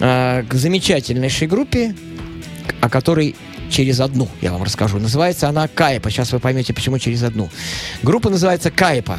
э, 0.00 0.44
к 0.48 0.54
замечательнейшей 0.54 1.46
группе, 1.46 1.94
о 2.80 2.88
которой 2.88 3.36
через 3.68 4.00
одну 4.00 4.26
я 4.40 4.50
вам 4.50 4.62
расскажу. 4.62 4.98
Называется 4.98 5.50
она 5.50 5.68
Кайпа. 5.68 6.10
Сейчас 6.10 6.32
вы 6.32 6.38
поймете, 6.38 6.72
почему 6.72 6.98
через 6.98 7.22
одну. 7.22 7.50
Группа 8.02 8.30
называется 8.30 8.70
Кайпа. 8.70 9.18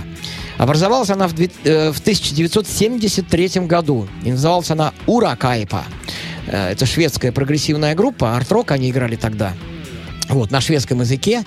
Образовалась 0.57 1.11
она 1.11 1.27
в, 1.27 1.35
э, 1.39 1.91
в 1.91 1.99
1973 1.99 3.67
году. 3.67 4.07
И 4.23 4.31
называлась 4.31 4.71
она 4.71 4.91
Ура 5.05 5.35
Кайпа. 5.35 5.85
Э, 6.47 6.71
Это 6.71 6.85
шведская 6.85 7.31
прогрессивная 7.31 7.95
группа. 7.95 8.35
Арт-рок 8.35 8.71
они 8.71 8.89
играли 8.89 9.15
тогда. 9.15 9.53
Вот, 10.29 10.51
на 10.51 10.59
шведском 10.59 11.01
языке. 11.01 11.43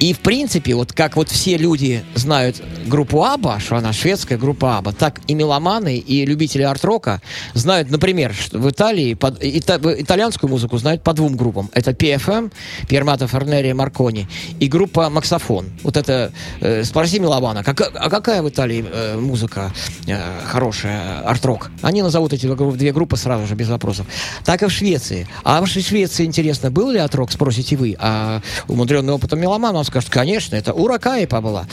И, 0.00 0.14
в 0.14 0.20
принципе, 0.20 0.74
вот 0.74 0.94
как 0.94 1.16
вот 1.16 1.28
все 1.28 1.58
люди 1.58 2.02
знают 2.14 2.56
группу 2.86 3.22
Аба, 3.22 3.60
что 3.60 3.76
она 3.76 3.92
шведская 3.92 4.38
группа 4.38 4.78
Аба, 4.78 4.92
так 4.92 5.20
и 5.26 5.34
меломаны, 5.34 5.98
и 5.98 6.24
любители 6.24 6.62
арт-рока 6.62 7.20
знают, 7.52 7.90
например, 7.90 8.32
что 8.34 8.58
в 8.58 8.70
Италии 8.70 9.12
под, 9.12 9.42
ита- 9.42 9.78
итальянскую 10.00 10.48
музыку 10.48 10.78
знают 10.78 11.02
по 11.02 11.12
двум 11.12 11.36
группам. 11.36 11.68
Это 11.74 11.90
PFM, 11.90 12.50
Пермата 12.88 13.26
Фернерия 13.28 13.74
Маркони, 13.74 14.26
и 14.58 14.68
группа 14.68 15.10
Максофон. 15.10 15.66
Вот 15.82 15.98
это, 15.98 16.32
э, 16.62 16.82
спроси 16.84 17.18
меломана, 17.18 17.62
как, 17.62 17.80
а 17.94 18.08
какая 18.08 18.40
в 18.42 18.48
Италии 18.48 18.82
э, 18.90 19.18
музыка 19.18 19.70
э, 20.06 20.18
хорошая, 20.46 21.20
арт-рок? 21.20 21.70
Они 21.82 22.00
назовут 22.02 22.32
эти 22.32 22.46
две 22.46 22.92
группы- 22.92 23.18
сразу 23.18 23.46
же, 23.46 23.54
без 23.54 23.68
вопросов. 23.68 24.06
Так 24.46 24.62
и 24.62 24.66
в 24.66 24.70
Швеции. 24.70 25.28
А 25.44 25.60
в 25.60 25.66
Швеции, 25.66 26.24
интересно, 26.24 26.70
был 26.70 26.90
ли 26.90 26.98
арт-рок, 26.98 27.30
спросите 27.30 27.76
вы? 27.76 27.96
А 27.98 28.40
умудренный 28.66 29.12
опытом 29.12 29.40
меломан 29.40 29.76
вам 29.90 30.02
скажет, 30.02 30.10
конечно, 30.10 30.54
это 30.56 30.72
Уракаипа 30.72 31.40
была. 31.40 31.66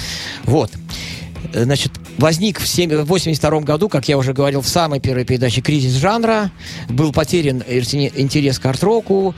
Вот. 0.45 0.71
Э, 1.53 1.63
Значит, 1.63 1.91
возник 2.17 2.59
в 2.59 2.63
1982 2.63 3.61
году, 3.61 3.89
как 3.89 4.07
я 4.09 4.17
уже 4.17 4.33
говорил 4.33 4.61
в 4.61 4.67
самой 4.67 4.99
первой 4.99 5.23
передаче, 5.23 5.61
кризис 5.61 5.93
жанра. 5.93 6.51
Был 6.89 7.11
потерян 7.13 7.61
интерес 7.67 8.57
к 8.59 8.65
арт-року, 8.65 9.35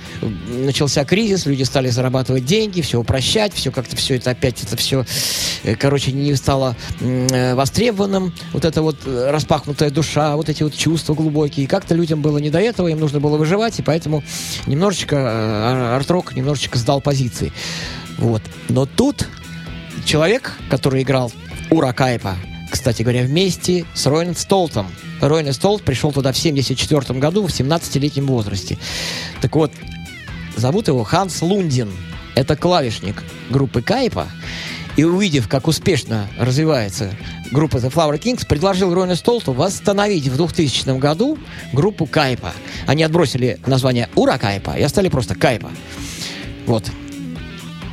начался 0.49 1.03
кризис, 1.03 1.45
люди 1.45 1.63
стали 1.63 1.89
зарабатывать 1.89 2.45
деньги, 2.45 2.81
все 2.81 2.99
упрощать, 2.99 3.53
все 3.53 3.71
как-то 3.71 3.95
все 3.95 4.15
это 4.15 4.31
опять, 4.31 4.63
это 4.63 4.77
все, 4.77 5.05
э, 5.63 5.75
короче, 5.75 6.11
не 6.11 6.33
стало 6.35 6.75
э, 7.01 7.53
востребованным. 7.55 8.33
Вот 8.53 8.65
эта 8.65 8.81
вот 8.81 8.97
распахнутая 9.05 9.89
душа, 9.91 10.35
вот 10.37 10.47
эти 10.49 10.63
вот 10.63 10.73
чувства 10.73 11.13
глубокие. 11.13 11.67
Как-то 11.67 11.95
людям 11.95 12.21
было 12.21 12.37
не 12.37 12.49
до 12.49 12.59
этого, 12.59 12.87
им 12.87 12.99
нужно 12.99 13.19
было 13.19 13.37
выживать, 13.37 13.79
и 13.79 13.81
поэтому 13.81 14.23
немножечко 14.67 15.17
ар- 15.17 15.95
арт-рок 15.99 16.35
немножечко 16.35 16.77
сдал 16.77 17.01
позиции. 17.01 17.51
Вот. 18.19 18.41
Но 18.67 18.85
тут 18.85 19.27
человек, 20.05 20.53
который 20.69 21.01
играл 21.01 21.31
Ура 21.71 21.93
Кайпа, 21.93 22.35
кстати 22.69 23.01
говоря, 23.01 23.23
вместе 23.23 23.85
с 23.93 24.05
Ройн 24.05 24.35
Столтом. 24.35 24.87
Ройн 25.21 25.51
Столт 25.53 25.83
пришел 25.83 26.11
туда 26.11 26.31
в 26.31 26.37
74 26.37 27.19
году, 27.19 27.47
в 27.47 27.49
17-летнем 27.49 28.27
возрасте. 28.27 28.77
Так 29.41 29.55
вот, 29.55 29.71
зовут 30.55 30.87
его 30.87 31.03
Ханс 31.03 31.41
Лундин. 31.41 31.91
Это 32.35 32.55
клавишник 32.55 33.23
группы 33.49 33.81
Кайпа. 33.81 34.27
И 34.97 35.03
увидев, 35.03 35.47
как 35.47 35.67
успешно 35.67 36.27
развивается 36.37 37.13
группа 37.51 37.77
The 37.77 37.91
Flower 37.91 38.19
Kings, 38.19 38.45
предложил 38.45 38.93
Ройну 38.93 39.15
Столту 39.15 39.53
восстановить 39.53 40.27
в 40.27 40.35
2000 40.35 40.97
году 40.99 41.37
группу 41.73 42.05
Кайпа. 42.05 42.51
Они 42.85 43.03
отбросили 43.03 43.59
название 43.65 44.09
Ура 44.15 44.37
Кайпа 44.37 44.71
и 44.77 44.83
оставили 44.83 45.09
просто 45.09 45.35
Кайпа. 45.35 45.71
Вот. 46.65 46.85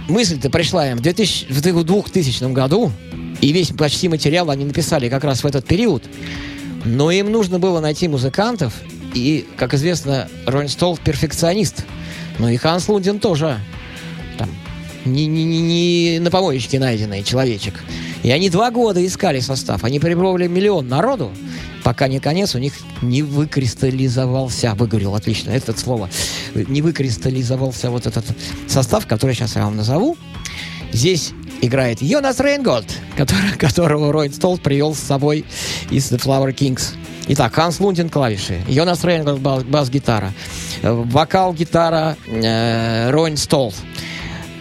Мысль-то 0.09 0.51
пришла 0.51 0.91
им 0.91 0.99
в 0.99 1.01
2000, 1.01 1.53
в 1.53 1.61
2000 1.61 2.53
году, 2.53 2.93
и 3.41 3.53
весь 3.53 3.69
почти 3.69 4.09
материал 4.09 4.51
они 4.51 4.65
написали 4.65 5.09
как 5.09 5.25
раз 5.25 5.43
в 5.43 5.47
этот 5.47 5.67
период. 5.67 6.05
Но 6.85 7.11
им 7.11 7.33
нужно 7.33 7.59
было 7.59 7.81
найти 7.81 8.07
музыкантов, 8.07 8.73
и, 9.15 9.47
как 9.57 9.75
известно, 9.75 10.29
Роллинг 10.47 10.71
Столт 10.71 11.01
перфекционист. 11.01 11.85
Ну 12.39 12.49
и 12.49 12.57
Ханс 12.57 12.89
Лундин 12.89 13.19
тоже 13.19 13.59
там 14.39 14.49
не, 15.05 15.27
не, 15.27 15.45
не, 15.45 15.61
не 15.61 16.19
на 16.21 16.31
помоечке 16.31 16.79
найденный 16.79 17.23
человечек. 17.23 17.83
И 18.23 18.31
они 18.31 18.51
два 18.51 18.71
года 18.71 19.05
искали 19.05 19.41
состав. 19.41 19.85
Они 19.85 19.99
перепробовали 20.01 20.47
миллион 20.47 20.89
народу, 20.89 21.31
пока 21.85 22.09
не 22.09 22.19
конец 22.19 22.55
у 22.55 22.59
них 22.59 22.73
не 23.03 23.23
выкристаллизовался. 23.23 24.75
Выговорил 24.75 25.15
отлично 25.15 25.51
это 25.51 25.79
слово. 25.79 26.09
Не 26.55 26.83
выкристаллизовался 26.83 27.91
вот 27.91 28.07
этот 28.07 28.25
состав, 28.67 29.07
который 29.07 29.35
сейчас 29.35 29.57
я 29.57 29.65
вам 29.65 29.77
назову. 29.77 30.17
Здесь 30.93 31.33
играет 31.61 32.03
Йонас 32.03 32.41
Рейнгольд, 32.41 32.87
который, 33.17 33.53
которого 33.59 34.13
Ройн 34.13 34.33
Столт 34.33 34.61
привел 34.63 34.95
с 34.95 35.01
собой 35.01 35.45
из 35.91 36.11
The 36.11 36.19
Flower 36.19 36.55
Kings. 36.55 36.95
Итак, 37.29 37.55
Ханс 37.55 37.81
Лундин 37.81 38.09
клавиши, 38.09 38.63
Йонас 38.69 39.03
Рейнгольд 39.05 39.41
бас- 39.41 39.65
бас-гитара, 39.65 40.33
э, 40.83 40.93
вокал-гитара 40.93 42.17
э, 42.27 43.11
Ройн 43.11 43.37
Столт. 43.37 43.75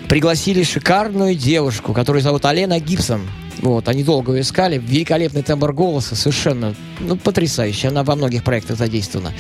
Пригласили 0.10 0.64
шикарную 0.64 1.36
девушку, 1.36 1.94
которую 1.94 2.22
зовут 2.22 2.46
Алена 2.46 2.80
Гибсон. 2.80 3.22
Вот, 3.60 3.88
они 3.88 4.04
долго 4.04 4.40
искали. 4.40 4.78
Великолепный 4.78 5.42
тембр 5.42 5.74
голоса, 5.74 6.16
совершенно 6.16 6.76
ну, 7.00 7.16
потрясающий. 7.16 7.88
Она 7.88 8.04
во 8.04 8.16
многих 8.16 8.44
проектах 8.44 8.78
задействована. 8.78 9.34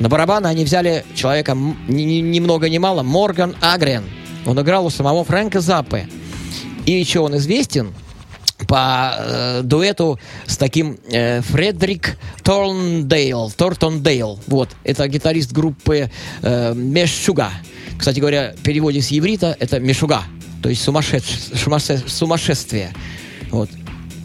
На 0.00 0.08
барабаны 0.08 0.46
они 0.46 0.64
взяли 0.64 1.04
человека 1.14 1.54
ни, 1.54 2.02
ни- 2.02 2.20
ни 2.20 2.40
много 2.40 2.68
ни 2.68 2.78
мало, 2.78 3.02
Морган 3.02 3.56
Агрен. 3.60 4.04
Он 4.46 4.60
играл 4.60 4.86
у 4.86 4.90
самого 4.90 5.24
Фрэнка 5.24 5.60
Заппы. 5.60 6.08
И 6.86 6.92
еще 6.92 7.20
он 7.20 7.36
известен 7.36 7.92
по 8.66 9.14
э, 9.16 9.60
дуэту 9.62 10.18
с 10.46 10.56
таким 10.56 10.98
э, 11.10 11.42
Фредерик 11.42 12.18
Торндейл, 12.42 13.50
Тортондейл. 13.50 14.40
Вот, 14.46 14.70
это 14.84 15.06
гитарист 15.06 15.52
группы 15.52 16.10
э, 16.42 16.74
Мешуга. 16.74 17.50
Кстати 17.98 18.20
говоря, 18.20 18.54
в 18.56 18.62
переводе 18.62 19.00
с 19.02 19.08
еврита 19.08 19.56
это 19.60 19.78
Мешуга, 19.78 20.22
то 20.62 20.68
есть 20.68 20.86
сумасшедш- 20.86 22.08
сумасшествие. 22.08 22.92
Вот. 23.50 23.70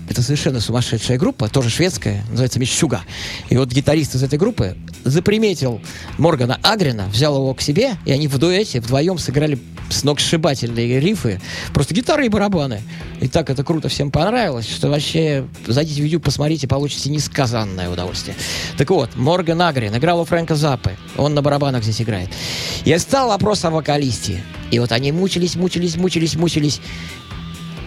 Это 0.09 0.21
совершенно 0.21 0.59
сумасшедшая 0.59 1.17
группа, 1.17 1.47
тоже 1.47 1.69
шведская, 1.69 2.24
называется 2.30 2.59
Мещуга. 2.59 3.01
И 3.49 3.57
вот 3.57 3.69
гитарист 3.71 4.15
из 4.15 4.24
этой 4.24 4.38
группы 4.38 4.76
заприметил 5.03 5.82
Моргана 6.17 6.59
Агрина, 6.61 7.07
взял 7.07 7.36
его 7.36 7.53
к 7.53 7.61
себе, 7.61 7.95
и 8.05 8.11
они 8.11 8.28
в 8.28 8.38
дуэте 8.38 8.82
вдвоем 8.82 9.17
сыграли 9.17 9.57
сногсшибательные 9.89 10.99
рифы, 10.99 11.39
просто 11.74 11.93
гитары 11.93 12.26
и 12.26 12.30
барабаны. 12.30 12.82
И 13.21 13.28
так 13.28 13.49
это 13.49 13.63
круто 13.63 13.88
всем 13.89 14.11
понравилось, 14.11 14.67
что 14.69 14.89
вообще 14.89 15.45
зайдите 15.67 16.01
в 16.01 16.05
YouTube, 16.05 16.26
посмотрите, 16.26 16.67
получите 16.67 17.09
несказанное 17.09 17.89
удовольствие. 17.89 18.36
Так 18.78 18.89
вот, 18.89 19.15
Морган 19.15 19.61
Агрин 19.61 19.95
играл 19.95 20.19
у 20.21 20.26
Фрэнка 20.26 20.55
Заппы, 20.55 20.97
он 21.17 21.34
на 21.34 21.41
барабанах 21.41 21.84
здесь 21.84 22.01
играет. 22.01 22.30
И 22.86 22.97
стал 22.97 23.30
вопрос 23.30 23.63
о 23.65 23.69
вокалисте. 23.69 24.43
И 24.71 24.80
вот 24.80 24.91
они 24.91 25.11
мучились, 25.11 25.55
мучились, 25.55 25.95
мучились, 25.95 26.36
мучились. 26.36 26.82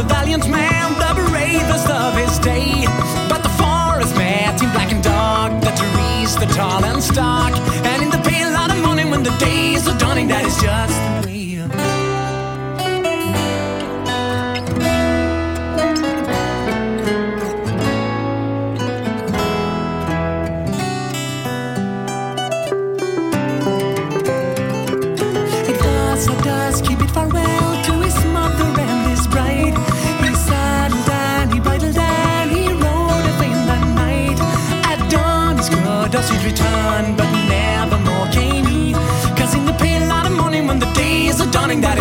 A 0.00 0.02
valiant 0.02 0.48
man, 0.48 0.94
the 0.94 1.12
bravest 1.28 1.90
of 1.90 2.16
his 2.16 2.38
day. 2.38 2.86
But 3.28 3.42
the 3.42 3.50
forest 3.50 4.16
met 4.16 4.58
him 4.58 4.72
black 4.72 4.90
and 4.92 5.04
dark, 5.04 5.60
the 5.60 5.72
trees, 5.72 6.34
the 6.36 6.46
tall 6.56 6.82
and 6.82 7.02
stark. 7.02 7.52
And 7.84 8.04
in 8.04 8.08
the 8.08 8.22
pale 8.26 8.50
light 8.50 8.70
of 8.70 8.82
morning, 8.82 9.10
when 9.10 9.22
the 9.22 9.36
days 9.36 9.86
are 9.86 9.98
dawning, 9.98 10.28
that 10.28 10.46
is 10.46 10.56
just 10.62 11.29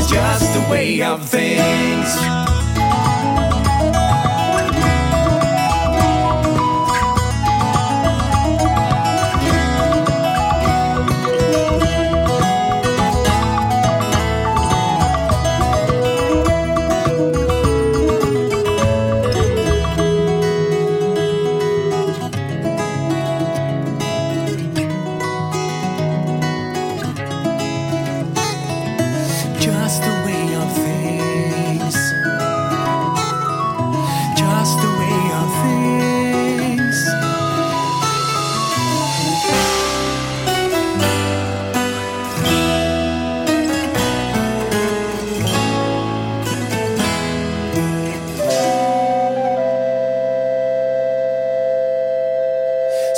just 0.09 0.53
the 0.53 0.71
way 0.71 1.03
of 1.03 1.23
things. 1.29 1.58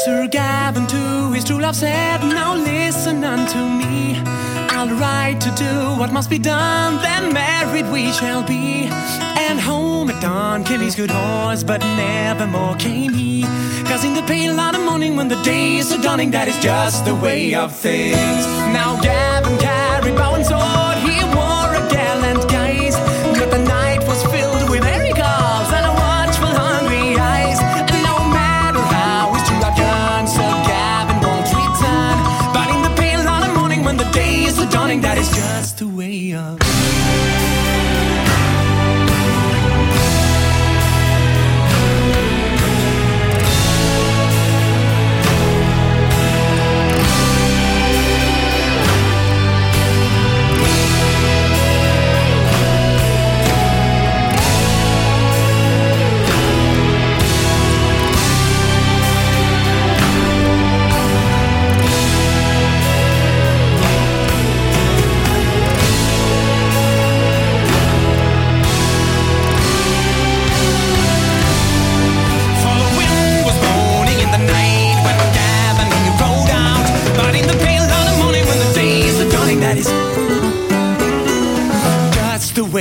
Sir 0.06 0.26
Gavin 0.26 0.88
to 0.88 1.32
his 1.32 1.44
true 1.44 1.60
love 1.60 1.76
said, 1.76 2.24
Now 2.24 2.56
listen 2.56 3.24
unto 3.24 3.60
me. 3.60 4.20
I'll 4.74 4.90
ride 4.98 5.40
to 5.42 5.52
do 5.52 6.00
what 6.00 6.12
must 6.12 6.28
be 6.28 6.40
done, 6.40 7.00
then 7.04 7.32
married 7.32 7.88
we 7.92 8.12
shall 8.12 8.42
be. 8.42 8.88
And 9.46 9.60
home 9.60 10.10
at 10.10 10.20
dawn 10.20 10.64
came 10.64 10.80
his 10.80 10.96
good 10.96 11.12
horse, 11.12 11.62
but 11.64 11.82
never 11.82 12.48
more 12.48 12.76
came 12.78 13.14
he. 13.14 13.44
Cause 13.84 14.04
in 14.04 14.16
the 14.16 14.24
pale 14.24 14.56
light 14.56 14.74
of 14.74 14.82
morning, 14.82 15.18
when 15.18 15.28
the 15.28 15.40
days 15.44 15.94
are 15.94 16.02
dawning, 16.02 16.32
that 16.32 16.48
is 16.48 16.58
just 16.64 17.06
the 17.06 17.14
way 17.14 17.54
of 17.54 17.72
things. 17.76 18.46
Now 18.74 19.00
Gavin 19.02 19.21
day 34.12 34.44
is 34.44 34.58
the 34.58 34.66
dawning 34.66 35.02
that 35.02 35.18
is 35.18 35.30
just 35.30 35.78
too 35.80 35.91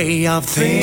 way 0.01 0.25
of 0.25 0.45
things. 0.45 0.81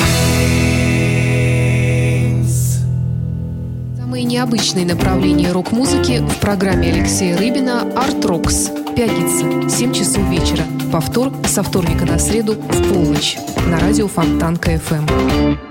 Самые 3.97 4.23
необычные 4.23 4.85
направления 4.85 5.51
рок-музыки 5.51 6.21
в 6.25 6.37
программе 6.39 6.91
Алексея 6.91 7.37
Рыбина 7.37 7.81
«Арт 7.95 8.23
Рокс». 8.25 8.69
Пятница, 8.95 9.69
7 9.69 9.93
часов 9.93 10.23
вечера. 10.29 10.63
Повтор 10.91 11.31
со 11.45 11.63
вторника 11.63 12.05
на 12.05 12.17
среду 12.17 12.53
в 12.53 12.89
полночь. 12.89 13.37
На 13.67 13.79
радио 13.79 14.07
Фонтанка 14.07 14.79
ФМ. 14.79 15.68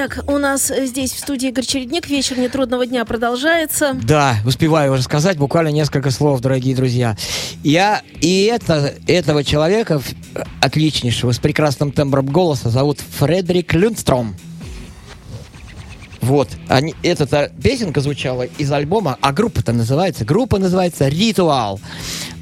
Итак, 0.00 0.22
у 0.28 0.38
нас 0.38 0.70
э, 0.70 0.86
здесь 0.86 1.10
в 1.10 1.18
студии 1.18 1.48
Игорь 1.48 1.64
Чередник. 1.64 2.08
Вечер 2.08 2.38
нетрудного 2.38 2.86
дня 2.86 3.04
продолжается. 3.04 3.94
Да, 3.94 4.36
успеваю 4.46 4.92
уже 4.92 5.02
сказать 5.02 5.36
буквально 5.38 5.70
несколько 5.70 6.12
слов, 6.12 6.40
дорогие 6.40 6.76
друзья. 6.76 7.16
Я 7.64 8.02
и 8.20 8.44
это, 8.44 8.94
этого 9.08 9.42
человека, 9.42 10.00
отличнейшего, 10.60 11.32
с 11.32 11.40
прекрасным 11.40 11.90
тембром 11.90 12.26
голоса, 12.26 12.70
зовут 12.70 13.00
Фредерик 13.18 13.74
Люнстром. 13.74 14.36
Вот, 16.20 16.48
они, 16.68 16.94
эта 17.02 17.50
песенка 17.60 18.00
звучала 18.00 18.42
из 18.42 18.70
альбома, 18.70 19.18
а 19.20 19.32
группа-то 19.32 19.72
называется, 19.72 20.24
группа 20.24 20.58
называется 20.58 21.08
«Ритуал». 21.08 21.80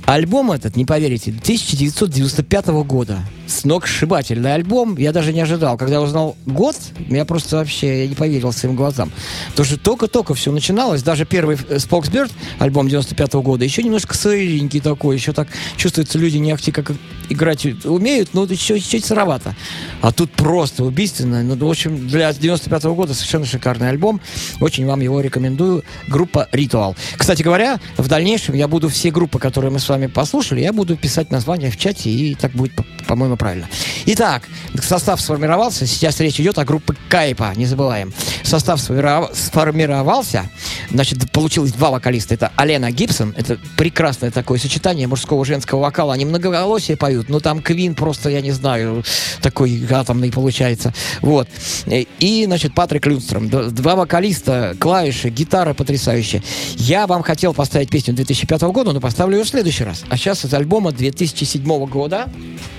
Альбом 0.07 0.53
этот, 0.53 0.77
не 0.77 0.85
поверите, 0.85 1.33
1995 1.33 2.67
года. 2.85 3.19
Сногсшибательный 3.49 4.55
альбом. 4.55 4.97
Я 4.97 5.13
даже 5.13 5.33
не 5.33 5.41
ожидал. 5.41 5.77
Когда 5.77 6.01
узнал 6.01 6.37
год, 6.47 6.77
я 7.09 7.25
просто 7.25 7.57
вообще 7.57 8.03
я 8.03 8.09
не 8.09 8.15
поверил 8.15 8.53
своим 8.53 8.77
глазам. 8.77 9.11
Потому 9.51 9.67
что 9.67 9.79
только-только 9.79 10.35
все 10.35 10.53
начиналось. 10.53 11.03
Даже 11.03 11.25
первый 11.25 11.57
э, 11.57 11.77
Spokesbird, 11.77 12.31
альбом 12.61 12.89
95 12.89 13.35
года, 13.35 13.65
еще 13.65 13.83
немножко 13.83 14.15
сыренький 14.15 14.79
такой. 14.79 15.17
Еще 15.17 15.33
так 15.33 15.49
чувствуется, 15.77 16.21
люди 16.21 16.37
не 16.37 16.53
ахти 16.53 16.71
как 16.71 16.93
играть 17.29 17.65
умеют, 17.85 18.31
но 18.35 18.45
еще 18.45 18.79
чуть 18.81 19.05
сыровато. 19.05 19.55
А 20.03 20.13
тут 20.13 20.31
просто 20.33 20.85
убийственно. 20.85 21.43
Ну, 21.43 21.57
в 21.57 21.71
общем, 21.71 22.07
для 22.09 22.33
95 22.33 22.85
года 22.85 23.15
совершенно 23.15 23.47
шикарный 23.47 23.89
альбом. 23.89 24.21
Очень 24.61 24.87
вам 24.87 25.01
его 25.01 25.21
рекомендую. 25.21 25.83
Группа 26.09 26.49
Ритуал. 26.53 26.95
Кстати 27.17 27.43
говоря, 27.43 27.79
в 27.97 28.09
дальнейшем 28.09 28.55
я 28.55 28.69
буду 28.69 28.89
все 28.89 29.11
группы, 29.11 29.39
которые 29.39 29.71
мы 29.71 29.79
с 29.79 29.89
вами 29.89 30.07
послушали, 30.07 30.61
я 30.61 30.73
буду 30.73 30.97
писать 30.97 31.31
названия 31.31 31.71
в 31.71 31.77
чате, 31.77 32.11
и 32.11 32.35
так 32.35 32.53
будет, 32.53 32.75
по- 32.75 32.85
по-моему, 33.09 33.37
правильно. 33.37 33.69
Итак, 34.07 34.43
состав 34.83 35.21
сформировался. 35.21 35.87
Сейчас 35.87 36.21
речь 36.21 36.39
идет 36.41 36.59
о 36.59 36.65
группе 36.65 36.95
Кайпа, 37.09 37.53
не 37.57 37.67
забываем. 37.67 38.13
Состав 38.43 38.79
сформиров- 38.81 39.35
сформировался. 39.35 40.51
Значит, 40.91 41.31
получилось 41.33 41.73
два 41.73 41.91
вокалиста. 41.91 42.35
Это 42.35 42.53
Алена 42.57 42.91
Гибсон. 42.91 43.35
Это 43.37 43.59
прекрасное 43.77 44.31
такое 44.31 44.59
сочетание 44.59 45.07
мужского 45.07 45.43
и 45.43 45.47
женского 45.47 45.81
вокала. 45.81 46.15
Они 46.15 46.25
многоголосие 46.25 46.97
поют. 46.97 47.16
Ну, 47.29 47.41
там 47.41 47.63
Квин 47.63 47.95
просто, 47.95 48.31
я 48.31 48.41
не 48.41 48.53
знаю, 48.53 49.05
такой 49.43 49.83
атомный 49.91 50.31
получается. 50.31 50.93
Вот. 51.21 51.49
И, 51.87 52.45
значит, 52.47 52.75
Патрик 52.75 53.07
Люнстром. 53.07 53.49
Два 53.49 53.97
вокалиста, 53.97 54.77
клавиши, 54.79 55.29
гитара 55.29 55.75
потрясающая. 55.75 56.43
Я 56.77 57.07
вам 57.07 57.23
хотел 57.23 57.55
поставить 57.55 57.91
песню 57.91 58.15
2005 58.15 58.63
года, 58.63 58.93
но 58.93 59.01
поставлю 59.01 59.39
ее 59.39 59.45
в 59.45 59.49
следующий 59.49 59.85
раз. 59.85 60.05
А 60.09 60.17
сейчас 60.17 60.45
из 60.45 60.55
альбома 60.55 60.93
2007 60.93 61.87
года, 61.87 62.29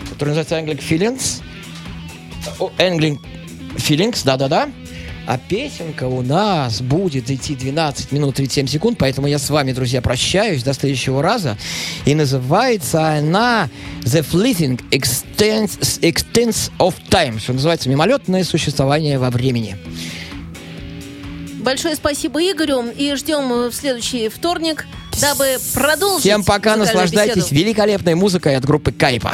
который 0.09 0.29
называется 0.29 0.55
Angling 0.55 0.81
Feelings. 0.87 1.41
Angling 2.77 3.19
Feelings, 3.75 4.21
да-да-да. 4.23 4.69
А 5.27 5.37
песенка 5.37 6.05
у 6.05 6.21
нас 6.21 6.81
будет 6.81 7.29
идти 7.29 7.53
12 7.53 8.13
минут 8.13 8.35
37 8.35 8.67
секунд, 8.67 8.97
поэтому 8.97 9.27
я 9.27 9.37
с 9.37 9.49
вами, 9.49 9.73
друзья, 9.73 10.01
прощаюсь 10.01 10.63
до 10.63 10.73
следующего 10.73 11.21
раза. 11.21 11.57
И 12.05 12.15
называется 12.15 13.09
она 13.09 13.69
The 14.03 14.25
Fleeting 14.25 14.79
Extents, 14.89 15.99
Extents 15.99 16.71
of 16.79 16.95
Time, 17.09 17.39
что 17.39 17.51
называется 17.51 17.89
мимолетное 17.89 18.45
существование 18.45 19.19
во 19.19 19.29
времени. 19.29 19.77
Большое 21.59 21.97
спасибо 21.97 22.39
Игорю 22.39 22.85
и 22.95 23.13
ждем 23.15 23.51
э, 23.51 23.69
в 23.69 23.75
следующий 23.75 24.29
вторник, 24.29 24.85
дабы 25.19 25.57
продолжить. 25.73 26.21
Всем 26.21 26.45
пока, 26.45 26.77
наслаждайтесь 26.77 27.43
беседу. 27.43 27.55
великолепной 27.55 28.15
музыкой 28.15 28.55
от 28.55 28.63
группы 28.63 28.93
Кайпа. 28.93 29.33